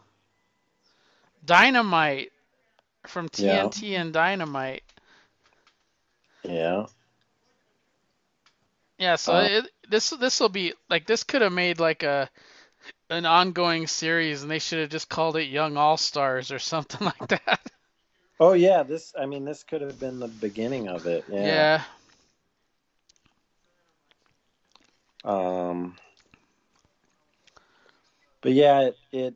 [1.46, 2.32] Dynamite
[3.08, 3.68] from Yeah.
[3.68, 4.84] TNT and Dynamite.
[6.44, 6.86] Yeah,
[8.98, 12.30] Yeah, so Uh, it, this this will be like this could have made like a
[13.10, 17.06] an ongoing series, and they should have just called it Young All Stars or something
[17.20, 17.60] like that.
[18.40, 19.14] Oh yeah, this.
[19.20, 21.26] I mean, this could have been the beginning of it.
[21.30, 21.84] Yeah.
[25.26, 25.96] Yeah, Um.
[28.42, 28.98] But yeah, it.
[29.12, 29.36] it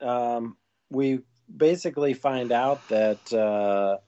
[0.00, 0.56] um,
[0.90, 1.20] we
[1.54, 3.32] basically find out that.
[3.32, 3.98] Uh,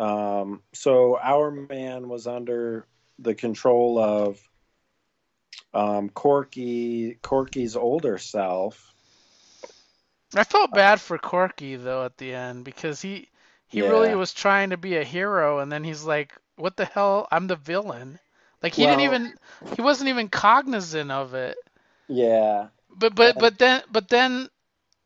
[0.00, 2.86] um, so Hourman was under
[3.18, 4.40] the control of
[5.78, 8.94] um, Corky, Corky's older self.
[10.34, 13.30] I felt bad for Corky though at the end because he
[13.66, 17.28] he really was trying to be a hero, and then he's like, "What the hell?
[17.30, 18.20] I'm the villain."
[18.62, 19.34] Like he didn't even
[19.74, 21.58] he wasn't even cognizant of it.
[22.08, 24.50] Yeah, But but but then but then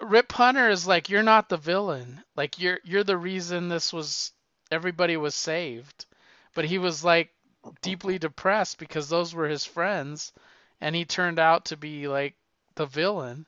[0.01, 2.23] Rip Hunter is like, "You're not the villain.
[2.37, 4.33] Like you're you're the reason this was
[4.71, 6.07] everybody was saved."
[6.55, 7.31] But he was like
[7.83, 10.33] deeply depressed because those were his friends,
[10.83, 12.35] and he turned out to be like
[12.75, 13.47] the villain.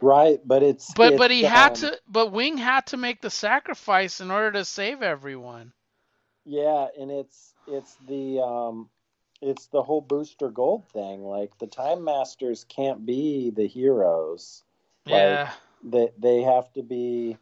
[0.00, 0.40] right.
[0.44, 3.30] But it's But it's, but he had um, to but Wing had to make the
[3.30, 5.72] sacrifice in order to save everyone.
[6.44, 8.88] Yeah, and it's it's the um
[9.42, 11.22] it's the whole Booster Gold thing.
[11.22, 14.64] Like the Time Masters can't be the heroes.
[15.04, 15.50] Yeah.
[15.84, 17.36] They they have to be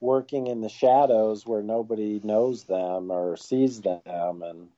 [0.00, 4.68] working in the shadows where nobody knows them or sees them, and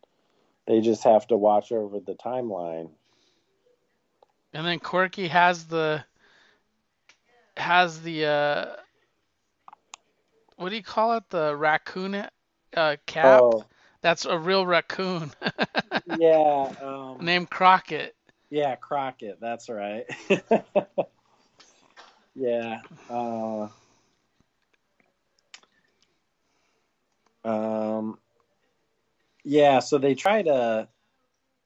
[0.67, 2.91] they just have to watch over the timeline.
[4.55, 6.05] And then Corky has the
[7.57, 8.67] has the uh
[10.57, 11.25] what do you call it?
[11.31, 12.25] The raccoon
[12.77, 13.41] uh, cap.
[13.43, 13.65] Oh,
[14.01, 15.33] That's a real raccoon
[16.07, 16.73] yeah.
[16.81, 18.15] Um, named Crockett.
[18.51, 19.41] Yeah, Crockett.
[19.41, 20.05] That's right.
[22.37, 22.81] yeah.
[23.11, 23.69] Uh,
[27.45, 28.19] um,
[29.43, 29.81] yeah.
[29.81, 30.87] So they try to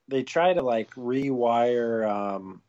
[0.09, 2.62] they try to like rewire um,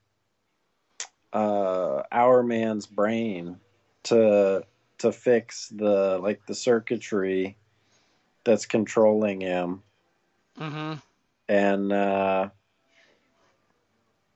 [1.33, 3.57] uh, Hourman's brain
[4.03, 4.63] to
[4.99, 7.57] to fix the like the circuitry
[8.43, 9.83] that's controlling him
[10.57, 10.93] hmm
[11.49, 12.49] and uh,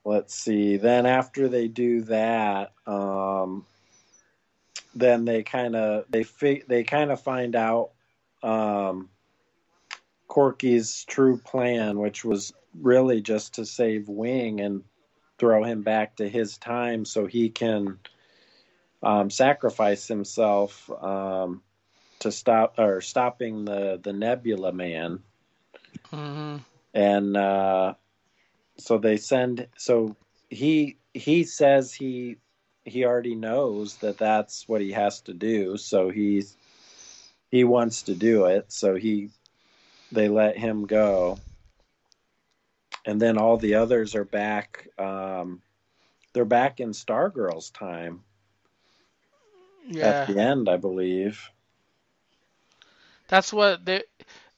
[0.04, 0.78] let's see.
[0.78, 3.66] Then after they do that, um,
[4.96, 7.91] then they kind of they fi- they kind of find out
[8.41, 9.10] um,
[10.28, 14.84] Corky's true plan, which was really just to save Wing and
[15.44, 18.00] throw him back to his time so he can
[19.02, 21.62] um, sacrifice himself um,
[22.20, 25.20] to stop or stopping the the Nebula Man.
[26.10, 26.58] Hmm
[26.94, 27.94] and uh,
[28.78, 30.16] so they send so
[30.50, 32.38] he he says he
[32.86, 35.78] he already knows that that's what he has to do.
[35.78, 36.56] So he's
[37.50, 38.72] he wants to do it.
[38.72, 39.30] So he
[40.12, 41.39] they let him go
[43.06, 45.62] and then all the others are back um,
[46.34, 48.24] they're back in stargirl's time.
[49.88, 50.06] Yeah.
[50.06, 51.49] at the end i believe.
[53.28, 54.04] That's what they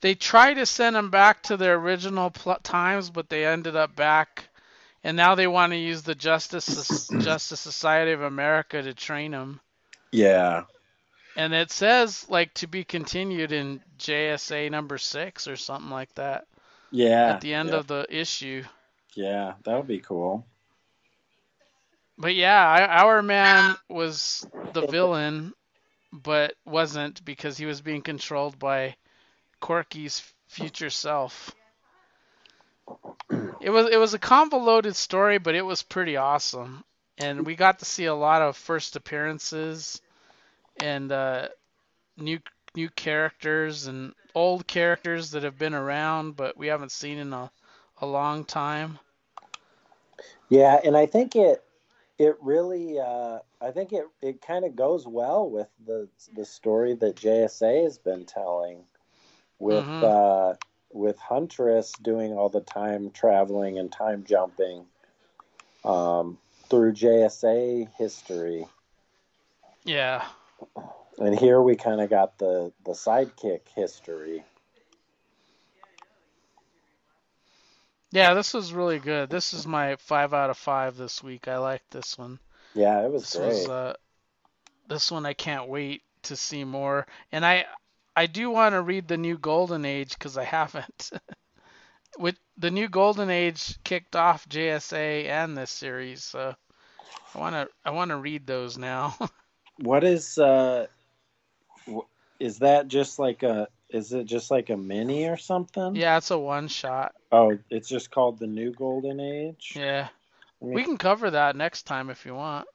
[0.02, 3.96] they tried to send them back to their original pl- times, but they ended up
[3.96, 4.50] back,
[5.04, 9.60] and now they want to use the Justice Justice Society of America to train them.
[10.12, 10.64] yeah.
[11.38, 16.46] And it says like to be continued in JSA number six or something like that
[16.96, 18.64] yeah at the end yeah, of the issue.
[19.16, 20.46] yeah that would be cool
[22.18, 25.54] But yeah, Hourman was the villain,
[26.12, 28.96] but wasn't because he was being controlled by
[29.62, 31.56] Corky's future self.
[33.60, 36.84] It was it was a convoluted story, but it was pretty awesome,
[37.18, 40.02] and we got to see a lot of first appearances
[40.78, 41.50] and uh,
[42.18, 42.39] new
[42.76, 47.52] new characters and old characters that have been around, but we haven't seen in a
[48.02, 49.00] a long time.
[50.50, 51.64] Yeah, and I think it
[52.18, 56.94] it really uh, I think it it kind of goes well with the the story
[56.96, 58.86] that JSA has been telling
[59.60, 60.04] with Mhm.
[60.04, 60.56] uh,
[60.94, 64.86] with Huntress doing all the time traveling and time jumping
[65.86, 66.38] um,
[66.70, 68.68] through JSA history,
[69.86, 70.26] Yeah.
[71.20, 74.43] And here we kind of got the the sidekick history.
[78.11, 79.30] Yeah, this was really good.
[79.30, 81.47] This is my five out of five this week.
[81.47, 82.39] I like this one.
[82.74, 83.45] Yeah, it was This great.
[83.45, 83.93] was uh,
[84.88, 87.07] this one I can't wait to see more.
[87.32, 87.66] And I
[88.16, 91.11] I do want to read the new Golden Age because I haven't.
[92.20, 96.55] With the new Golden Age kicked off JSA and this series, so
[97.34, 99.16] I want to I want to read those now.
[99.78, 100.95] What is uh, wh-
[102.40, 105.96] is that just like a is it just like a mini or something?
[105.96, 107.14] yeah, it's a one shot.
[107.32, 109.74] Oh, it's just called the New Golden Age.
[109.76, 110.08] Yeah.
[110.60, 112.68] We can cover that next time if you want.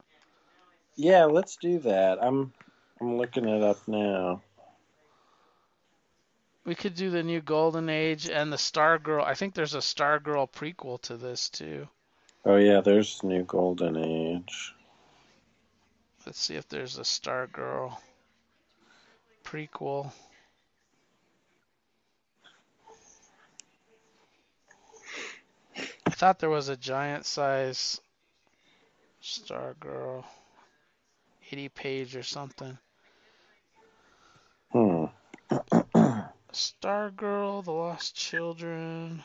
[0.97, 2.23] Yeah, let's do that.
[2.23, 2.53] I'm
[3.01, 4.43] I'm looking it up now.
[6.65, 9.25] We could do the new Golden Age and the Stargirl.
[9.25, 11.89] I think there's a Stargirl prequel to this too.
[12.45, 14.75] Oh yeah, there's New Golden Age.
[16.27, 17.97] Let's see if there's a Stargirl
[19.51, 20.13] prequel.
[26.07, 28.01] I thought there was a giant size
[29.23, 30.25] Stargirl
[31.51, 32.79] 80 page or something.
[34.71, 35.07] Hmm.
[36.53, 39.25] Stargirl, The Lost Children.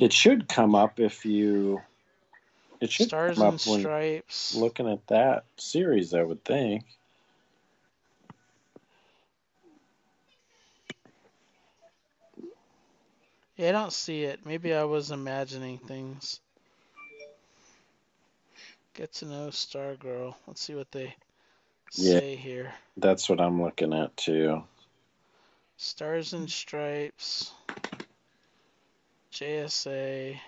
[0.00, 1.80] It should come up if you.
[2.84, 4.54] It should Stars and Stripes.
[4.54, 6.12] looking at that series.
[6.12, 6.84] I would think.
[13.56, 14.44] Yeah, I don't see it.
[14.44, 16.40] Maybe I was imagining things.
[18.92, 20.34] Get to know Stargirl.
[20.46, 21.16] Let's see what they
[21.96, 22.18] Yeah.
[22.18, 22.74] say here.
[22.98, 24.62] That's what I'm looking at too.
[25.78, 27.50] Stars and Stripes.
[29.32, 30.38] JSA.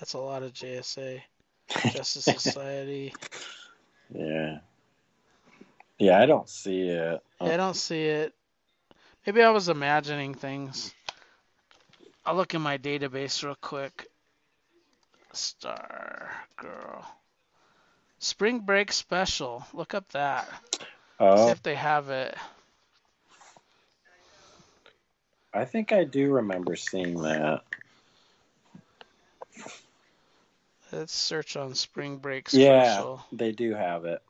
[0.00, 1.20] That's a lot of JSA.
[1.92, 3.14] Justice Society.
[4.12, 4.58] Yeah.
[5.98, 7.22] Yeah, I don't see it.
[7.40, 8.34] Yeah, I don't see it.
[9.26, 10.94] Maybe I was imagining things.
[12.24, 14.06] I'll look in my database real quick.
[15.32, 17.04] Star Girl.
[18.18, 19.64] Spring Break Special.
[19.74, 20.48] Look up that.
[21.20, 21.36] Oh.
[21.36, 22.34] See Oh, if they have it.
[25.52, 27.60] I think I do remember seeing that.
[30.92, 33.22] Let's search on Spring Break Special.
[33.32, 33.36] Yeah.
[33.38, 34.22] They do have it.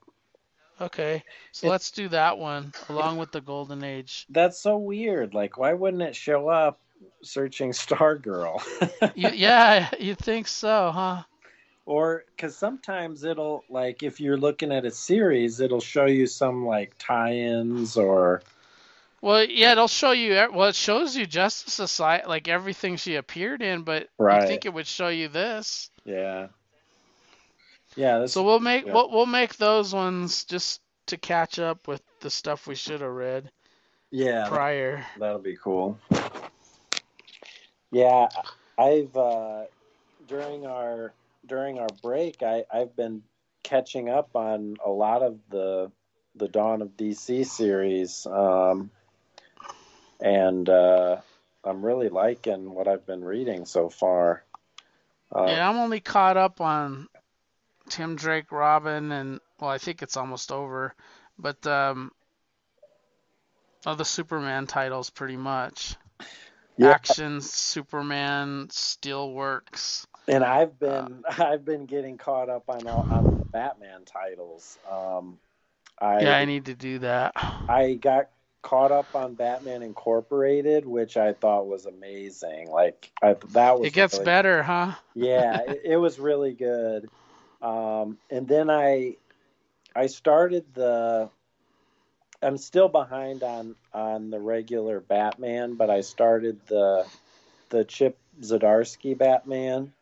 [0.80, 4.26] Okay, so It- let's do that one along with the Golden Age.
[4.30, 5.34] That's so weird.
[5.34, 6.80] Like, why wouldn't it show up
[7.22, 8.62] searching Stargirl?
[9.14, 11.22] You, yeah, you think so, huh?
[11.86, 16.64] or because sometimes it'll like if you're looking at a series, it'll show you some
[16.64, 18.42] like tie-ins or
[19.22, 20.32] Well, yeah, it'll show you.
[20.52, 24.42] Well, it shows you Justice Society, like everything she appeared in, but Right.
[24.42, 25.90] you think it would show you this.
[26.10, 26.46] Yeah,
[27.96, 28.26] yeah.
[28.26, 28.94] So we'll make Yeah.
[28.94, 33.10] we'll, we'll make those ones just to catch up with the stuff we should have
[33.10, 33.50] read
[34.10, 35.04] yeah prior.
[35.18, 35.98] That'll be cool.
[37.90, 38.28] Yeah,
[38.78, 39.64] I've uh,
[40.26, 41.12] during our
[41.46, 43.22] during our break, I I've been
[43.62, 45.90] catching up on a lot of the
[46.36, 48.90] the Dawn of DC series, um,
[50.20, 51.16] and uh,
[51.64, 54.44] I'm really liking what I've been reading so far.
[55.34, 57.08] Uh, Yeah, I'm only caught up on
[57.88, 60.94] Tim Drake, Robin, and well, I think it's almost over,
[61.38, 62.12] but um,
[63.86, 65.96] all the Superman titles pretty much.
[66.76, 66.90] Yeah.
[66.92, 70.06] Action, Superman, Steelworks.
[70.28, 74.78] and I've been I've been getting caught up on all on the Batman titles.
[74.90, 75.38] Um,
[76.00, 77.32] I Yeah, I need to do that.
[77.68, 78.30] I got
[78.62, 82.70] caught up on Batman Incorporated, which I thought was amazing.
[82.70, 84.92] Like I, that was It gets really- better, huh?
[85.14, 87.08] Yeah, it, it was really good.
[87.62, 89.16] Um, and then I
[89.94, 91.28] I started the.
[92.42, 97.06] I'm still behind on on the regular Batman, but I started the
[97.68, 99.92] the Chip Zdarsky Batman.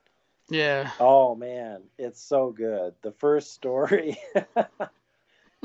[0.48, 0.90] Yeah.
[1.00, 2.94] Oh man, it's so good.
[3.02, 4.18] The first story.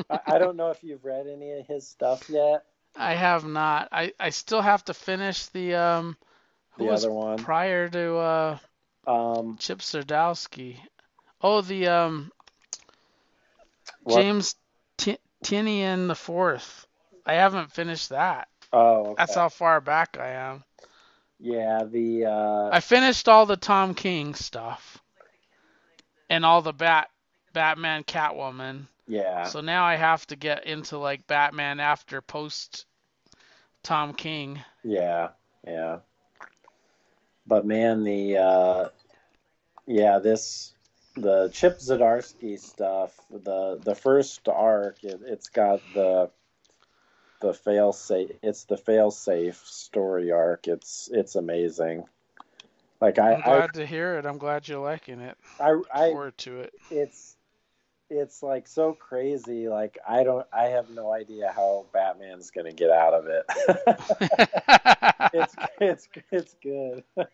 [0.09, 2.65] I, I don't know if you've read any of his stuff yet.
[2.95, 3.89] I have not.
[3.91, 6.17] I, I still have to finish the um
[6.73, 7.37] who The was other one.
[7.37, 8.57] prior to uh
[9.05, 10.77] Um, Chip Zdarsky.
[11.41, 12.31] Oh, the um
[14.03, 14.55] what- James
[14.97, 16.87] T- Tynion the fourth.
[17.25, 18.47] I haven't finished that.
[18.71, 19.13] Oh, okay.
[19.17, 20.63] That's how far back I am.
[21.39, 24.97] Yeah, the uh, I finished all the Tom King stuff
[26.29, 27.09] and all the Bat
[27.53, 28.87] Batman Catwoman.
[29.07, 32.85] Yeah, So now I have to get into like Batman after post
[33.83, 34.63] Tom King.
[34.83, 35.29] yeah,
[35.65, 35.99] yeah.
[37.45, 38.89] But man, the uh,
[39.85, 40.73] yeah, this
[41.15, 46.29] the Chip Zdarsky stuff, the the first arc, it, it's got the
[47.41, 48.31] the fail safe.
[48.41, 50.67] It's the fail safe story arc.
[50.67, 52.05] It's it's amazing.
[53.01, 54.25] Like I I'm glad to hear it.
[54.25, 55.37] I'm glad you're liking it.
[55.59, 56.73] I I, I Forward to it.
[56.89, 57.35] it's
[58.13, 59.67] it's like so crazy.
[59.67, 63.45] Like I don't, I have no idea how Batman's gonna get out of it.
[65.33, 67.03] it's it's it's good.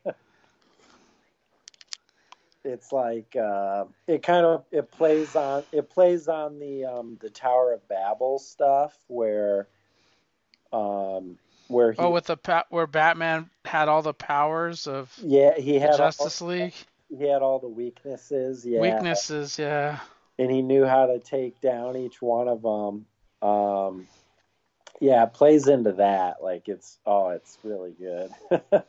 [2.64, 7.30] it's like uh, it kind of it plays on it plays on the um, the
[7.30, 9.68] Tower of Babel stuff where
[10.72, 15.80] um where he oh, with the where Batman had all the powers of yeah he
[15.80, 16.74] had Justice all, League
[17.10, 19.58] he had all the weaknesses yeah weaknesses.
[19.58, 20.00] Yeah.
[20.40, 23.06] And he knew how to take down each one of them.
[23.48, 24.08] Um,
[25.00, 26.42] yeah, it plays into that.
[26.42, 28.32] Like it's oh, it's really good.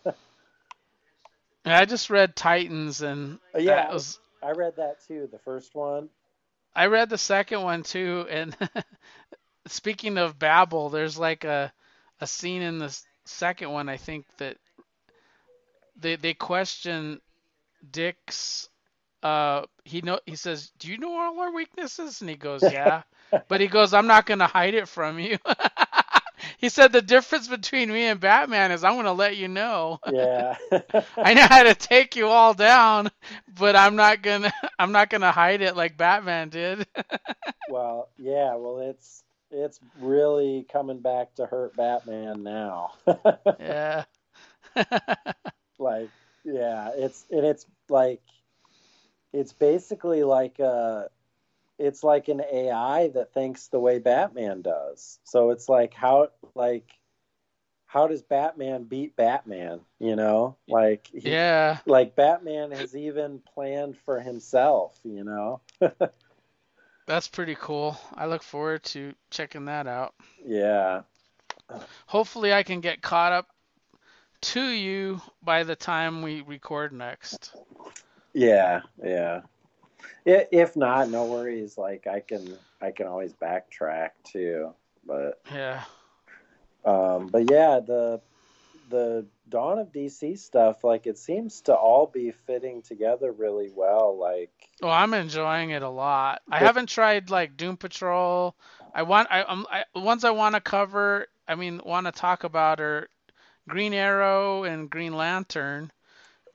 [1.64, 5.28] I just read Titans, and yeah, that was I read that too.
[5.30, 6.08] The first one.
[6.74, 8.26] I read the second one too.
[8.30, 8.56] And
[9.66, 11.72] speaking of Babel, there's like a
[12.20, 13.88] a scene in the second one.
[13.88, 14.56] I think that
[15.96, 17.20] they they question
[17.90, 18.69] Dick's.
[19.22, 23.02] Uh, he know he says, "Do you know all our weaknesses?" And he goes, "Yeah,"
[23.48, 25.38] but he goes, "I'm not gonna hide it from you."
[26.58, 29.98] he said the difference between me and Batman is I'm gonna let you know.
[30.10, 30.56] Yeah.
[31.22, 33.10] I know how to take you all down,
[33.48, 36.86] but I'm not gonna I'm not gonna hide it like Batman did.
[37.68, 38.54] well, yeah.
[38.54, 42.92] Well, it's it's really coming back to hurt Batman now.
[43.58, 44.04] yeah.
[45.78, 46.10] like
[46.44, 48.22] yeah it's and it's like
[49.32, 51.08] it's basically like a
[51.78, 56.90] it's like an ai that thinks the way batman does so it's like how like
[57.86, 59.80] how does Batman beat Batman?
[59.98, 61.78] You know, like he, Yeah.
[61.86, 64.96] like Batman has even planned for himself.
[65.02, 65.60] You know,
[67.06, 67.98] That's pretty cool.
[68.14, 70.14] I look forward to checking that out.
[70.46, 71.02] yeah,
[72.06, 73.48] Hopefully, I can get caught up
[74.42, 77.52] to you by the time we record next.
[78.32, 79.40] Yeah, yeah.
[80.24, 81.76] If not, no worries.
[81.76, 84.74] Like I can, I can always backtrack too.
[85.06, 85.82] But, Yeah.
[86.84, 88.20] um, but yeah, the
[88.90, 94.18] the Dawn of DC stuff, like it seems to all be fitting together really well.
[94.18, 94.50] Like,
[94.82, 96.42] Well, I'm enjoying it a lot.
[96.50, 98.54] I haven't tried like Doom Patrol.
[98.94, 101.26] I want I am I ones I want to cover.
[101.48, 103.08] I mean, want to talk about are
[103.68, 105.90] Green Arrow and Green Lantern.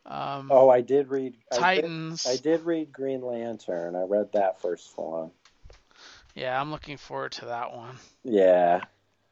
[0.05, 2.27] Um, oh, I did read I did, Titans.
[2.27, 3.95] I did read Green Lantern.
[3.95, 5.31] I read that first one.
[6.35, 7.95] Yeah, I'm looking forward to that one.
[8.23, 8.81] Yeah,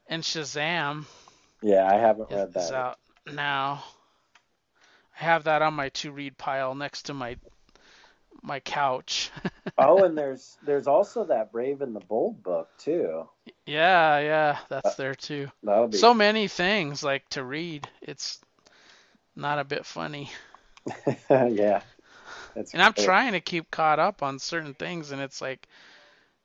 [0.08, 1.04] And Shazam
[1.64, 2.74] yeah, I haven't read is that.
[2.74, 3.82] out now.
[5.18, 7.36] I have that on my to read pile next to my
[8.42, 9.30] my couch.
[9.78, 13.26] oh, and there's there's also that Brave and the Bold book too.
[13.64, 15.48] yeah, yeah, that's there too.
[15.62, 17.88] That'll be So many things like to read.
[18.02, 18.40] It's
[19.34, 20.30] not a bit funny.
[21.30, 21.82] yeah.
[22.56, 22.94] It's And I'm great.
[22.94, 25.66] trying to keep caught up on certain things, and it's like,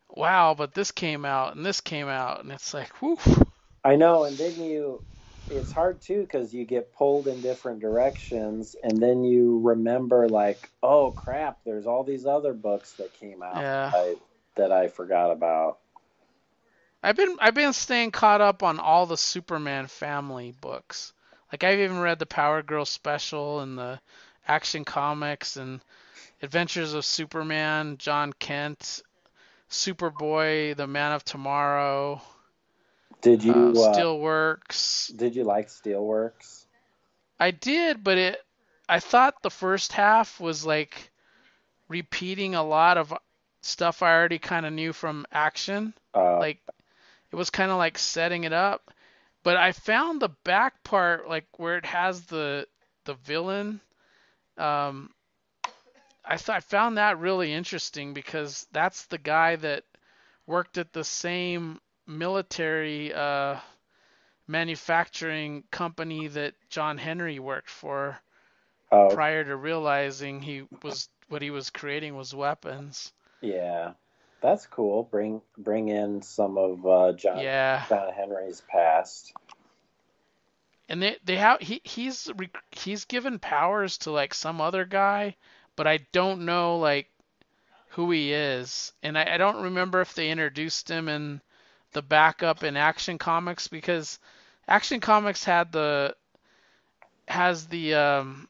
[0.10, 3.18] wow, but this came out and this came out, and it's like, whew.
[3.84, 5.04] I know, and then you,
[5.48, 10.72] it's hard too because you get pulled in different directions, and then you remember like,
[10.84, 13.92] oh crap, there's all these other books that came out Yeah.
[13.92, 14.16] that, I,
[14.56, 15.80] that I forgot about.
[17.04, 21.14] I've been I've been staying caught up on all the Superman family books.
[21.52, 24.00] Like I've even read the Power Girl special and the
[24.50, 25.80] Action Comics and
[26.42, 29.04] Adventures of Superman, Jon Kent,
[29.70, 32.22] Superboy, The Man of Tomorrow,
[33.22, 35.16] Did you uh, uh, Steelworks.
[35.16, 36.66] did you like Steelworks?
[37.40, 38.42] I did, but it
[38.90, 41.12] I thought the first half was like
[41.88, 43.14] repeating a lot of
[43.62, 45.94] stuff I already kind of knew from Action.
[46.14, 46.60] Uh, like
[47.32, 48.92] it was kind of like setting it up
[49.44, 52.68] but i found the back part like where it has the
[53.06, 53.80] the villain
[54.60, 55.10] um
[56.26, 59.84] i thought i found that really interesting because that's the guy that
[60.46, 63.56] worked at the same military uh
[64.48, 68.18] manufacturing company that john henry worked for
[68.92, 73.94] oh, prior to realizing he was what he was creating was weapons yeah,
[74.42, 75.04] that's cool.
[75.04, 79.34] Bring bring in some of uh, John yeah John Henry's past.
[80.90, 82.30] And they they have he he's
[82.72, 85.36] he's given powers to like some other guy,
[85.76, 87.08] but I don't know like
[87.90, 91.42] who he is, and I, I don't remember if they introduced him in
[91.92, 94.20] the backup in Action Comics because
[94.68, 96.16] Action Comics had the
[97.28, 98.50] has the um,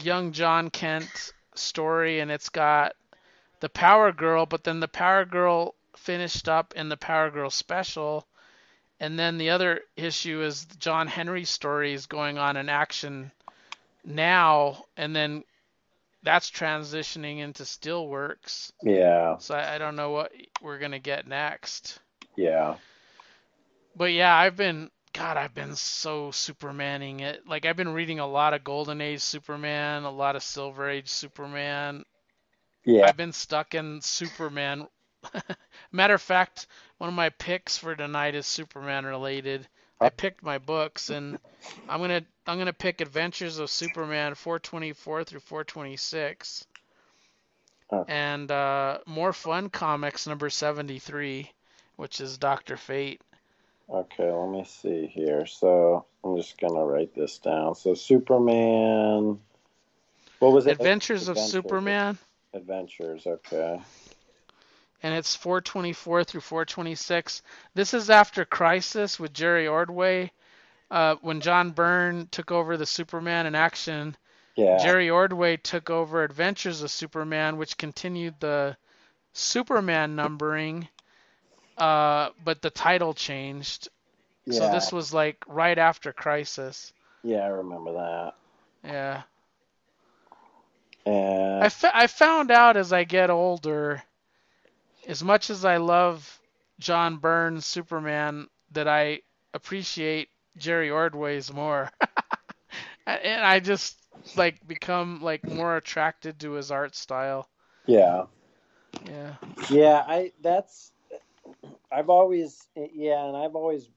[0.00, 2.94] young Jon Kent story, and it's got
[3.58, 8.26] the Power Girl, but then the Power Girl finished up in the Power Girl special.
[9.00, 13.32] And then the other issue is John Henry's story is going on in action
[14.04, 15.44] now, and then
[16.22, 18.72] that's transitioning into Steelworks.
[18.82, 20.32] Yeah, So I, I don't know what
[20.62, 22.00] we're gonna get next.
[22.36, 22.76] yeah,
[23.96, 27.46] But yeah, I've been God, I've been so Supermaning it.
[27.46, 31.08] Like I've been reading a lot of Golden Age Superman, a lot of Silver Age
[31.08, 32.04] Superman.
[32.84, 33.06] yeah.
[33.06, 34.88] I've been stuck in Superman.
[35.92, 36.66] Matter of fact,
[36.98, 39.66] one of my picks for tonight is Superman related.
[40.00, 41.38] I picked my books and
[41.88, 46.66] I'm gonna I'm gonna pick Adventures of Superman 424 through 426
[47.92, 48.04] Oh.
[48.06, 51.50] and uh, More Fun Comics number 73,
[51.96, 53.20] which is Doctor Fate.
[53.88, 55.44] Okay, let me see here.
[55.46, 57.74] So I'm just gonna write this down.
[57.74, 59.40] So Superman.
[60.38, 60.72] What was it?
[60.72, 62.16] Adventures of Superman,
[62.54, 63.26] Adventures.
[63.26, 63.80] Okay.
[65.02, 67.42] And it's 424 through 426.
[67.74, 70.32] This is after Crisis with Jerry Ordway.
[70.90, 74.16] Uh, when John Byrne took over the Superman in action,
[74.56, 74.78] Yeah.
[74.78, 78.76] Jerry Ordway took over Adventures of Superman, which continued the
[79.32, 80.88] Superman numbering,
[81.78, 83.88] uh, but the title changed.
[84.46, 84.58] yeah.
[84.58, 86.92] So this was like right after Crisis.
[87.22, 88.32] Yeah, I remember that.
[88.82, 89.22] Yeah.
[91.06, 94.02] And I, fa- I found out as I get older,
[95.06, 96.40] as much as I love
[96.80, 99.20] John Byrne's Superman, that I
[99.54, 101.90] appreciate Jerry Ordway's more.
[103.06, 103.96] and I just
[104.36, 107.48] like become like more attracted to his art style.
[107.86, 108.24] yeah,
[109.04, 109.36] Yeah.
[109.68, 110.04] yeah.
[110.06, 110.92] I that's.
[111.92, 113.90] I've always yeah, and I've always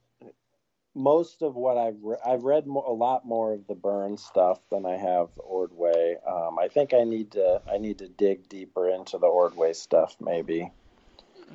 [0.96, 4.60] most of what I've re- I've read mo- a lot more of the Byrne stuff
[4.70, 6.18] than I have Ordway.
[6.28, 10.18] Um, I think I need to I need to dig deeper into the Ordway stuff
[10.20, 10.72] maybe.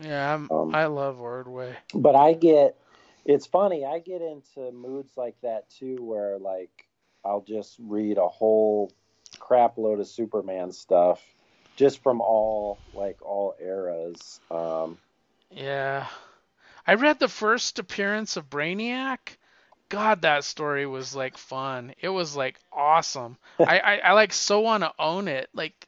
[0.03, 1.77] Yeah, I'm, Um, I love Ordway.
[1.95, 2.77] But I get
[3.25, 3.85] it's funny.
[3.85, 6.87] I get into moods like that too, where like
[7.25, 8.93] I'll just read a whole
[9.39, 11.23] crap load of Superman stuff
[11.77, 14.41] just from all like all eras.
[14.51, 14.99] Um,
[15.51, 16.07] Yeah.
[16.87, 19.37] I read the first appearance of Brainiac.
[19.91, 21.95] God, that story was like fun.
[22.01, 23.37] It was like awesome.
[23.59, 25.49] I, I, I like so want to own it.
[25.55, 25.87] Like,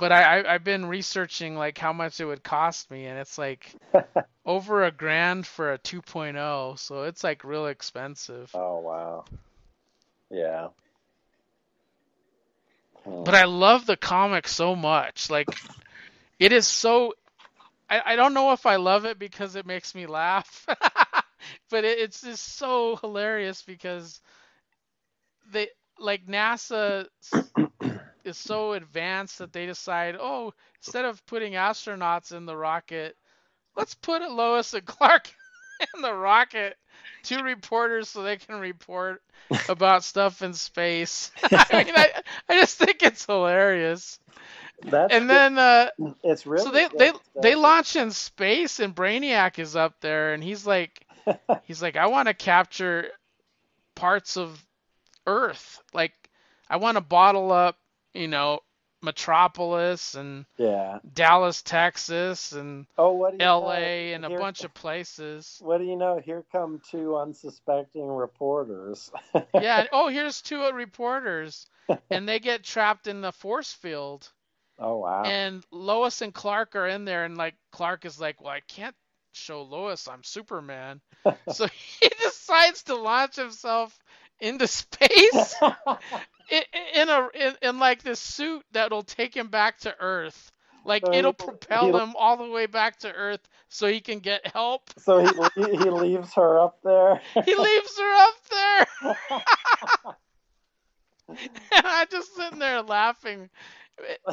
[0.00, 3.38] but I, I I've been researching like how much it would cost me, and it's
[3.38, 3.74] like
[4.46, 6.78] over a grand for a 2.0.
[6.78, 8.50] So it's like real expensive.
[8.54, 9.24] oh wow,
[10.30, 10.68] yeah.
[13.04, 13.24] Hmm.
[13.24, 15.30] But I love the comic so much.
[15.30, 15.48] Like,
[16.38, 17.14] it is so.
[17.90, 20.66] I, I don't know if I love it because it makes me laugh,
[21.70, 24.20] but it, it's just so hilarious because
[25.50, 25.68] they
[25.98, 27.06] like NASA
[28.28, 33.16] is so advanced that they decide, oh, instead of putting astronauts in the rocket,
[33.76, 35.32] let's put Lois and Clark
[35.94, 36.76] in the rocket.
[37.22, 39.22] Two reporters so they can report
[39.68, 41.32] about stuff in space.
[41.42, 42.10] I mean, I,
[42.48, 44.18] I just think it's hilarious.
[44.82, 45.90] That's And then uh,
[46.22, 47.22] it's really so they they stuff.
[47.42, 51.04] they launch in space and Brainiac is up there and he's like
[51.64, 53.08] he's like I want to capture
[53.94, 54.64] parts of
[55.26, 55.80] Earth.
[55.92, 56.12] Like
[56.70, 57.76] I want to bottle up,
[58.14, 58.60] you know,
[59.02, 60.98] Metropolis and yeah.
[61.12, 64.14] Dallas, Texas and Oh, what do you LA know?
[64.14, 65.58] and a Here- bunch of places.
[65.60, 66.18] What do you know?
[66.18, 69.10] Here come two unsuspecting reporters.
[69.54, 71.66] Yeah, oh, here's two uh, reporters
[72.10, 74.28] and they get trapped in the force field.
[74.78, 75.22] oh wow.
[75.24, 78.94] And Lois and Clark are in there, and like Clark is like, "Well, I can't
[79.32, 81.00] show Lois I'm Superman,"
[81.52, 81.66] so
[82.00, 83.96] he decides to launch himself
[84.40, 85.54] into space
[86.94, 90.50] in, a in, in like this suit that'll take him back to Earth.
[90.84, 94.20] Like So it'll propel he'll- him all the way back to Earth so he can
[94.20, 94.90] get help.
[94.98, 95.28] so he
[95.82, 97.20] he leaves her up there.
[97.44, 98.86] He leaves her up there.
[101.28, 101.38] and
[101.72, 103.50] I'm just sitting there laughing.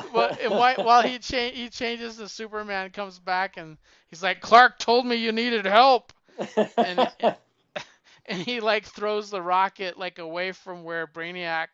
[0.05, 3.77] And while he cha- he changes to Superman, comes back and
[4.09, 6.13] he's like, Clark told me you needed help,
[6.77, 7.09] and
[8.27, 11.67] and he like throws the rocket like away from where Brainiac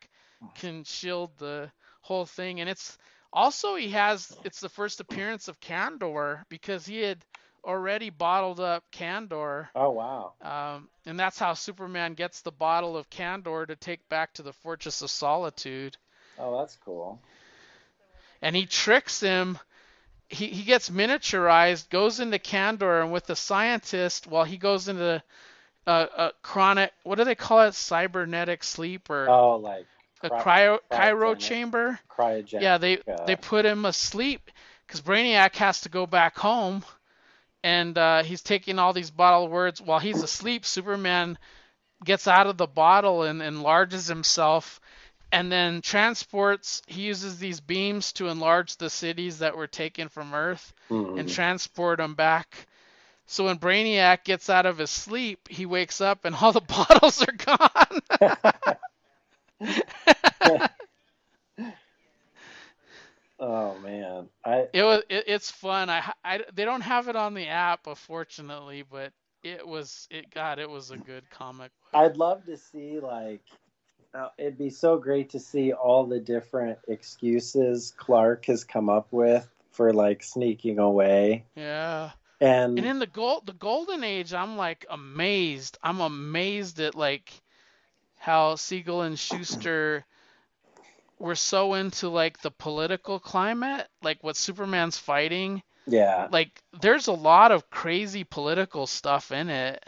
[0.54, 1.70] can shield the
[2.02, 2.60] whole thing.
[2.60, 2.98] And it's
[3.32, 7.18] also he has it's the first appearance of Kandor because he had
[7.64, 9.68] already bottled up Kandor.
[9.74, 10.32] oh wow.
[10.42, 14.52] Um, and that's how Superman gets the bottle of Kandor to take back to the
[14.52, 15.96] Fortress of Solitude.
[16.38, 17.20] Oh, that's cool.
[18.40, 19.58] And he tricks him.
[20.28, 25.22] He, he gets miniaturized, goes into Kandor, and with the scientist, while he goes into
[25.86, 27.74] uh, a chronic, what do they call it?
[27.74, 29.86] Cybernetic sleep or Oh, like
[30.24, 31.98] a cry- cryo, cryo chamber?
[32.08, 32.62] cryogenic.
[32.62, 34.50] Yeah, they uh, they put him asleep
[34.86, 36.84] because Brainiac has to go back home,
[37.62, 40.64] and uh, he's taking all these bottle words while he's asleep.
[40.64, 41.38] Superman
[42.04, 44.80] gets out of the bottle and enlarges himself,
[45.30, 46.82] and then transports.
[46.86, 51.18] He uses these beams to enlarge the cities that were taken from Earth mhm.
[51.18, 52.66] and transport them back.
[53.26, 57.22] So when Brainiac gets out of his sleep, he wakes up and all the bottles
[57.22, 58.76] are gone.
[63.38, 65.90] oh man, I It was it, it's fun.
[65.90, 69.12] I, I they don't have it on the app, unfortunately, but
[69.42, 71.70] it was it God, it was a good comic.
[71.94, 73.42] I'd love to see like
[74.14, 79.08] uh, it'd be so great to see all the different excuses Clark has come up
[79.10, 81.44] with for like sneaking away.
[81.56, 82.10] Yeah.
[82.40, 85.78] And, And in the gold the golden age, I'm like amazed.
[85.82, 87.32] I'm amazed at like
[88.22, 90.04] how Siegel and Shuster
[91.18, 95.62] were so into like the political climate, like what Superman's fighting.
[95.86, 99.84] yeah, like there's a lot of crazy political stuff in it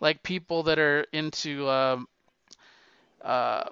[0.00, 2.06] like people that are into um,
[3.22, 3.64] uh,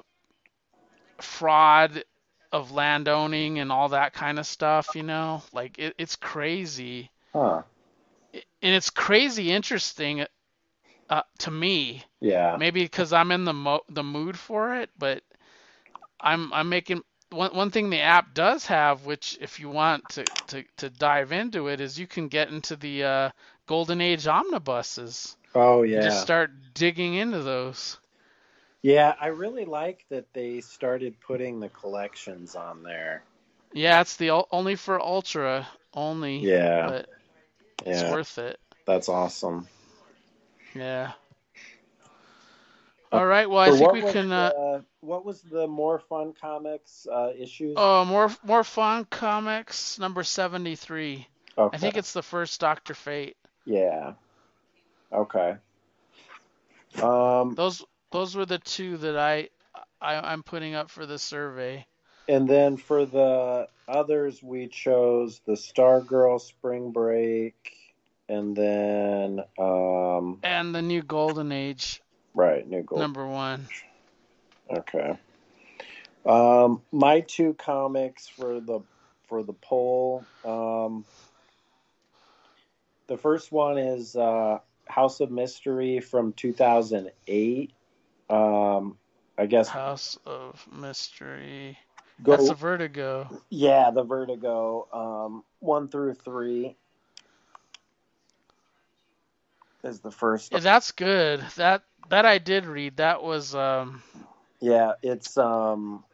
[1.21, 2.05] fraud
[2.53, 7.11] of land owning and all that kind of stuff you know like it, it's crazy
[7.33, 7.63] huh?
[8.35, 10.27] and it's crazy interesting
[11.13, 15.23] uh, to me Yeah, maybe because I'm in the mo- the mood for it, but
[16.21, 20.29] I'm I'm making one one thing the app does have, which if you want to
[20.49, 23.31] to, to dive into it, is you can get into the uh,
[23.67, 25.37] Golden Age omnibuses.
[25.55, 27.99] oh yeah, Just start digging into those.
[28.83, 29.15] yeah.
[29.21, 33.25] I really like that they started putting the collections on there.
[33.75, 36.49] Yeah, it's the only for Ultra only.
[36.49, 37.09] Yeah, But
[37.87, 38.61] it's worth it.
[38.87, 39.69] that's awesome.
[40.75, 41.13] Yeah.
[43.13, 43.49] All right.
[43.49, 44.33] Well, I So think we can.
[44.33, 47.75] Uh, what was the more fun comics uh, issues?
[47.77, 51.27] oh, more more fun comics number seventy three.
[51.59, 51.77] okay.
[51.77, 53.37] I think it's the first Doctor Fate.
[53.67, 54.15] yeah.
[55.13, 55.57] Okay.
[57.03, 59.49] Um, Those those were the two that I,
[60.01, 61.87] I I'm putting up for the survey.
[62.29, 67.73] and then for the others, we chose the Stargirl Spring Break,
[68.33, 72.03] and then um, And the new Golden Age
[72.35, 73.01] right, New Gold.
[73.01, 73.69] number one.
[74.71, 75.19] Okay.
[76.25, 78.81] Um, my two comics for the
[79.29, 80.25] for the poll.
[80.45, 81.05] Um,
[83.07, 87.73] the first one is uh, House of Mystery from 2008.
[88.31, 88.97] Um,
[89.37, 91.77] I guess House of Mystery.
[92.23, 92.37] go.
[92.37, 93.29] That's a Vertigo.
[93.51, 96.77] yeah, the Vertigo um, one through three
[99.85, 100.53] is the first.
[100.53, 101.41] Yeah, that's good.
[101.57, 102.97] That that I did read.
[102.99, 104.03] That was um
[104.61, 106.05] Yeah, it's um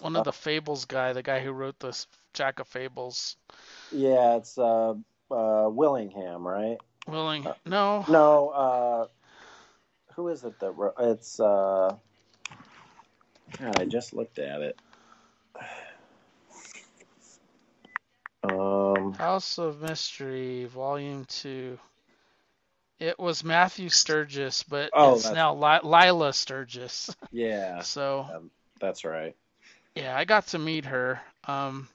[0.00, 1.96] one of the Fables guy, the guy who wrote the
[2.34, 3.36] Jack of Fables.
[3.90, 4.94] yeah, it's uh,
[5.30, 6.78] uh Willingham, right?
[7.06, 7.46] Willing?
[7.64, 8.04] No.
[8.08, 9.06] No, uh,
[10.14, 10.94] who is it that wrote?
[10.98, 11.96] It's uh,
[13.58, 14.80] God, I just looked at it.
[18.44, 21.80] Um, House of Mystery, Volume Two.
[22.98, 27.16] It was Matthew Sturges, but Oh, it's now Li- Lilah Sturges.
[27.30, 28.50] yeah, So um,
[28.80, 29.34] that's right.
[29.94, 31.20] yeah, I got to meet her.
[31.46, 31.88] Um,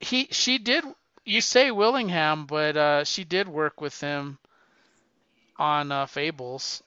[0.00, 0.84] he she did.
[1.24, 4.38] You say Willingham, but uh, she did work with him
[5.58, 6.82] on uh, Fables.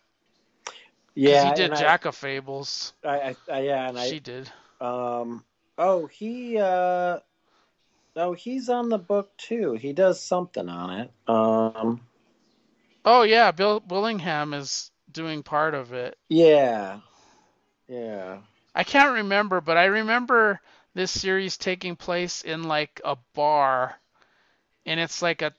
[1.16, 2.94] Yeah, he did Jack of Fables.
[3.04, 4.52] I, I, I, yeah, and she I, did.
[4.82, 5.44] um,
[5.78, 7.20] oh, he, uh,
[8.16, 9.74] no, he's on the book too.
[9.74, 11.12] He does something on it.
[11.28, 12.02] Um,
[13.06, 16.18] Oh yeah, Bill Willingham is doing part of it.
[16.30, 17.00] yeah,
[17.88, 18.40] yeah,
[18.76, 20.62] I can't remember, but I remember
[20.94, 24.00] this series taking place in like a bar,
[24.86, 25.54] and it's like a,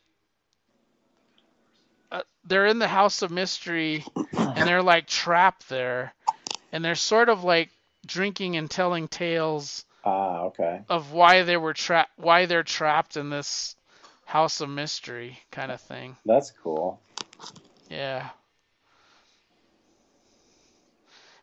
[2.10, 4.06] a they're in the House of Mystery,
[4.54, 6.14] and they're like trapped there,
[6.72, 7.70] and they're sort of like
[8.06, 13.30] drinking and telling tales ah, okay, of why they were trapped, why they're trapped in
[13.30, 13.76] this
[14.24, 16.16] House of Mystery kind of thing.
[16.24, 17.00] that's cool.
[17.88, 18.30] Yeah.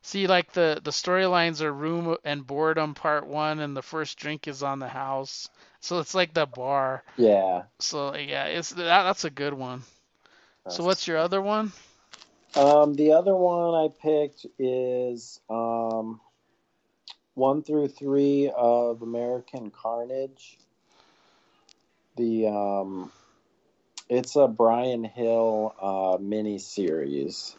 [0.04, 4.48] See, like the the storylines are room and boredom part one, and the first drink
[4.48, 5.48] is on the house,
[5.80, 7.04] so it's like the bar.
[7.18, 7.64] Yeah.
[7.80, 9.84] So yeah, it's that that's a good one.
[10.68, 11.72] So what's your other one?
[12.56, 16.20] Um, the other one I picked is um,
[17.36, 20.58] one through three of American Carnage.
[22.18, 23.12] The um,
[24.10, 27.56] it's a Bryan Hill uh, mini series.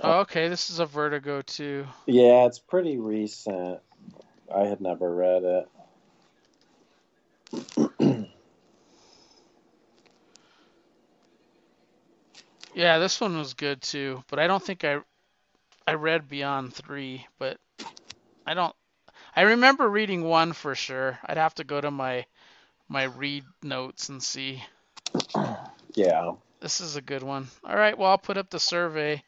[0.00, 1.86] Oh, okay, this is a Vertigo too.
[2.06, 3.80] Yeah, it's pretty recent.
[4.54, 5.68] I had never read it.
[12.74, 15.00] Yeah, this one was good too, but I don't think I
[15.88, 17.56] I read Beyond Three, but
[18.46, 18.76] I don't.
[19.34, 21.18] I remember reading one for sure.
[21.24, 22.26] I'd have to go to my
[22.90, 24.62] my read notes and see.
[25.94, 26.32] Yeah.
[26.60, 27.48] This is a good one.
[27.64, 29.22] All right, well, I'll put up the survey,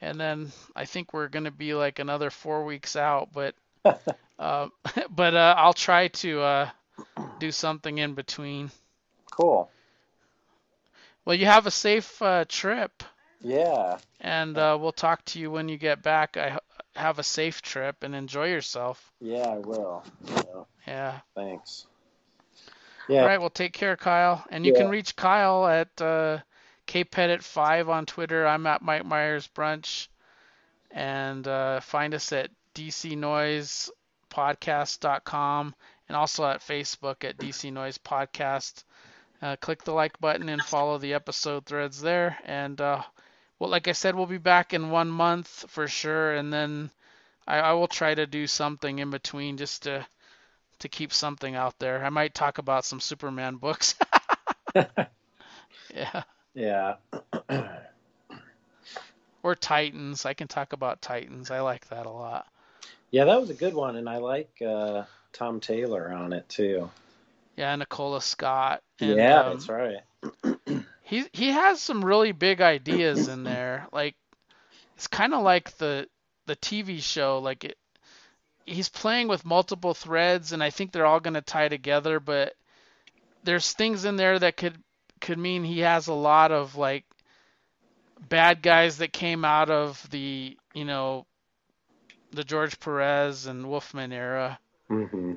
[0.00, 3.54] and then I think we're going to be like another four weeks out, but
[4.38, 4.68] uh,
[5.10, 6.70] but uh, I'll try to uh,
[7.40, 8.70] do something in between.
[9.30, 9.70] Cool.
[11.26, 13.02] Well, you have a safe uh, trip,
[13.46, 13.98] Yeah.
[14.20, 16.36] and uh, we'll talk to you when you get back.
[16.36, 16.58] I
[16.96, 19.12] have a safe trip and enjoy yourself.
[19.20, 20.02] Yeah, I will.
[20.26, 20.42] Yeah,
[20.86, 21.20] Yeah.
[21.34, 21.86] thanks.
[23.08, 23.20] Yeah.
[23.20, 23.40] All right.
[23.40, 24.44] Well, take care, Kyle.
[24.50, 24.80] And you Yeah.
[24.80, 26.38] can reach Kyle at uh,
[26.88, 28.44] kpettit5 on Twitter.
[28.46, 30.08] I'm at Mike Myers Brunch.
[30.90, 35.74] And uh, find us at dcnoisepodcast.com
[36.08, 38.84] and also at Facebook at DC Noise Podcast.
[39.42, 42.38] Uh, click the like button and follow the episode threads there.
[42.44, 43.02] And uh,
[43.58, 46.34] well, like I said, we'll be back in one month for sure.
[46.34, 46.90] And then
[47.46, 50.06] I, I will try to do something in between just to
[50.78, 52.04] to keep something out there.
[52.04, 53.94] I might talk about some Superman books.
[54.74, 56.22] yeah.
[56.54, 56.96] Yeah.
[59.42, 60.26] Or Titans.
[60.26, 61.50] I can talk about Titans.
[61.50, 62.46] I like that a lot.
[63.10, 66.90] Yeah, that was a good one, and I like uh, Tom Taylor on it too.
[67.56, 68.82] Yeah, Nicola Scott.
[69.00, 70.55] And, yeah, um, that's right.
[71.06, 73.88] He he has some really big ideas in there.
[73.92, 74.16] Like
[74.96, 76.08] it's kind of like the
[76.46, 77.38] the TV show.
[77.38, 77.78] Like it,
[78.66, 82.20] he's playing with multiple threads, and I think they're all going to tie together.
[82.20, 82.54] But
[83.44, 84.82] there's things in there that could
[85.20, 87.04] could mean he has a lot of like
[88.20, 91.26] bad guys that came out of the you know
[92.32, 94.60] the George Perez and Wolfman era.
[94.88, 95.34] hmm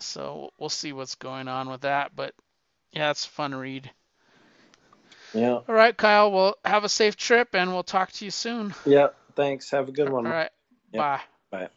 [0.00, 2.14] So we'll see what's going on with that.
[2.14, 2.34] But
[2.92, 3.90] yeah, it's a fun read.
[5.34, 5.52] Yeah.
[5.52, 6.30] All right, Kyle.
[6.30, 8.74] Well, have a safe trip, and we'll talk to you soon.
[8.84, 9.08] Yeah.
[9.34, 9.70] Thanks.
[9.70, 10.24] Have a good one.
[10.24, 10.50] right.
[10.92, 11.00] Yep.
[11.00, 11.20] Bye.
[11.50, 11.68] Bye.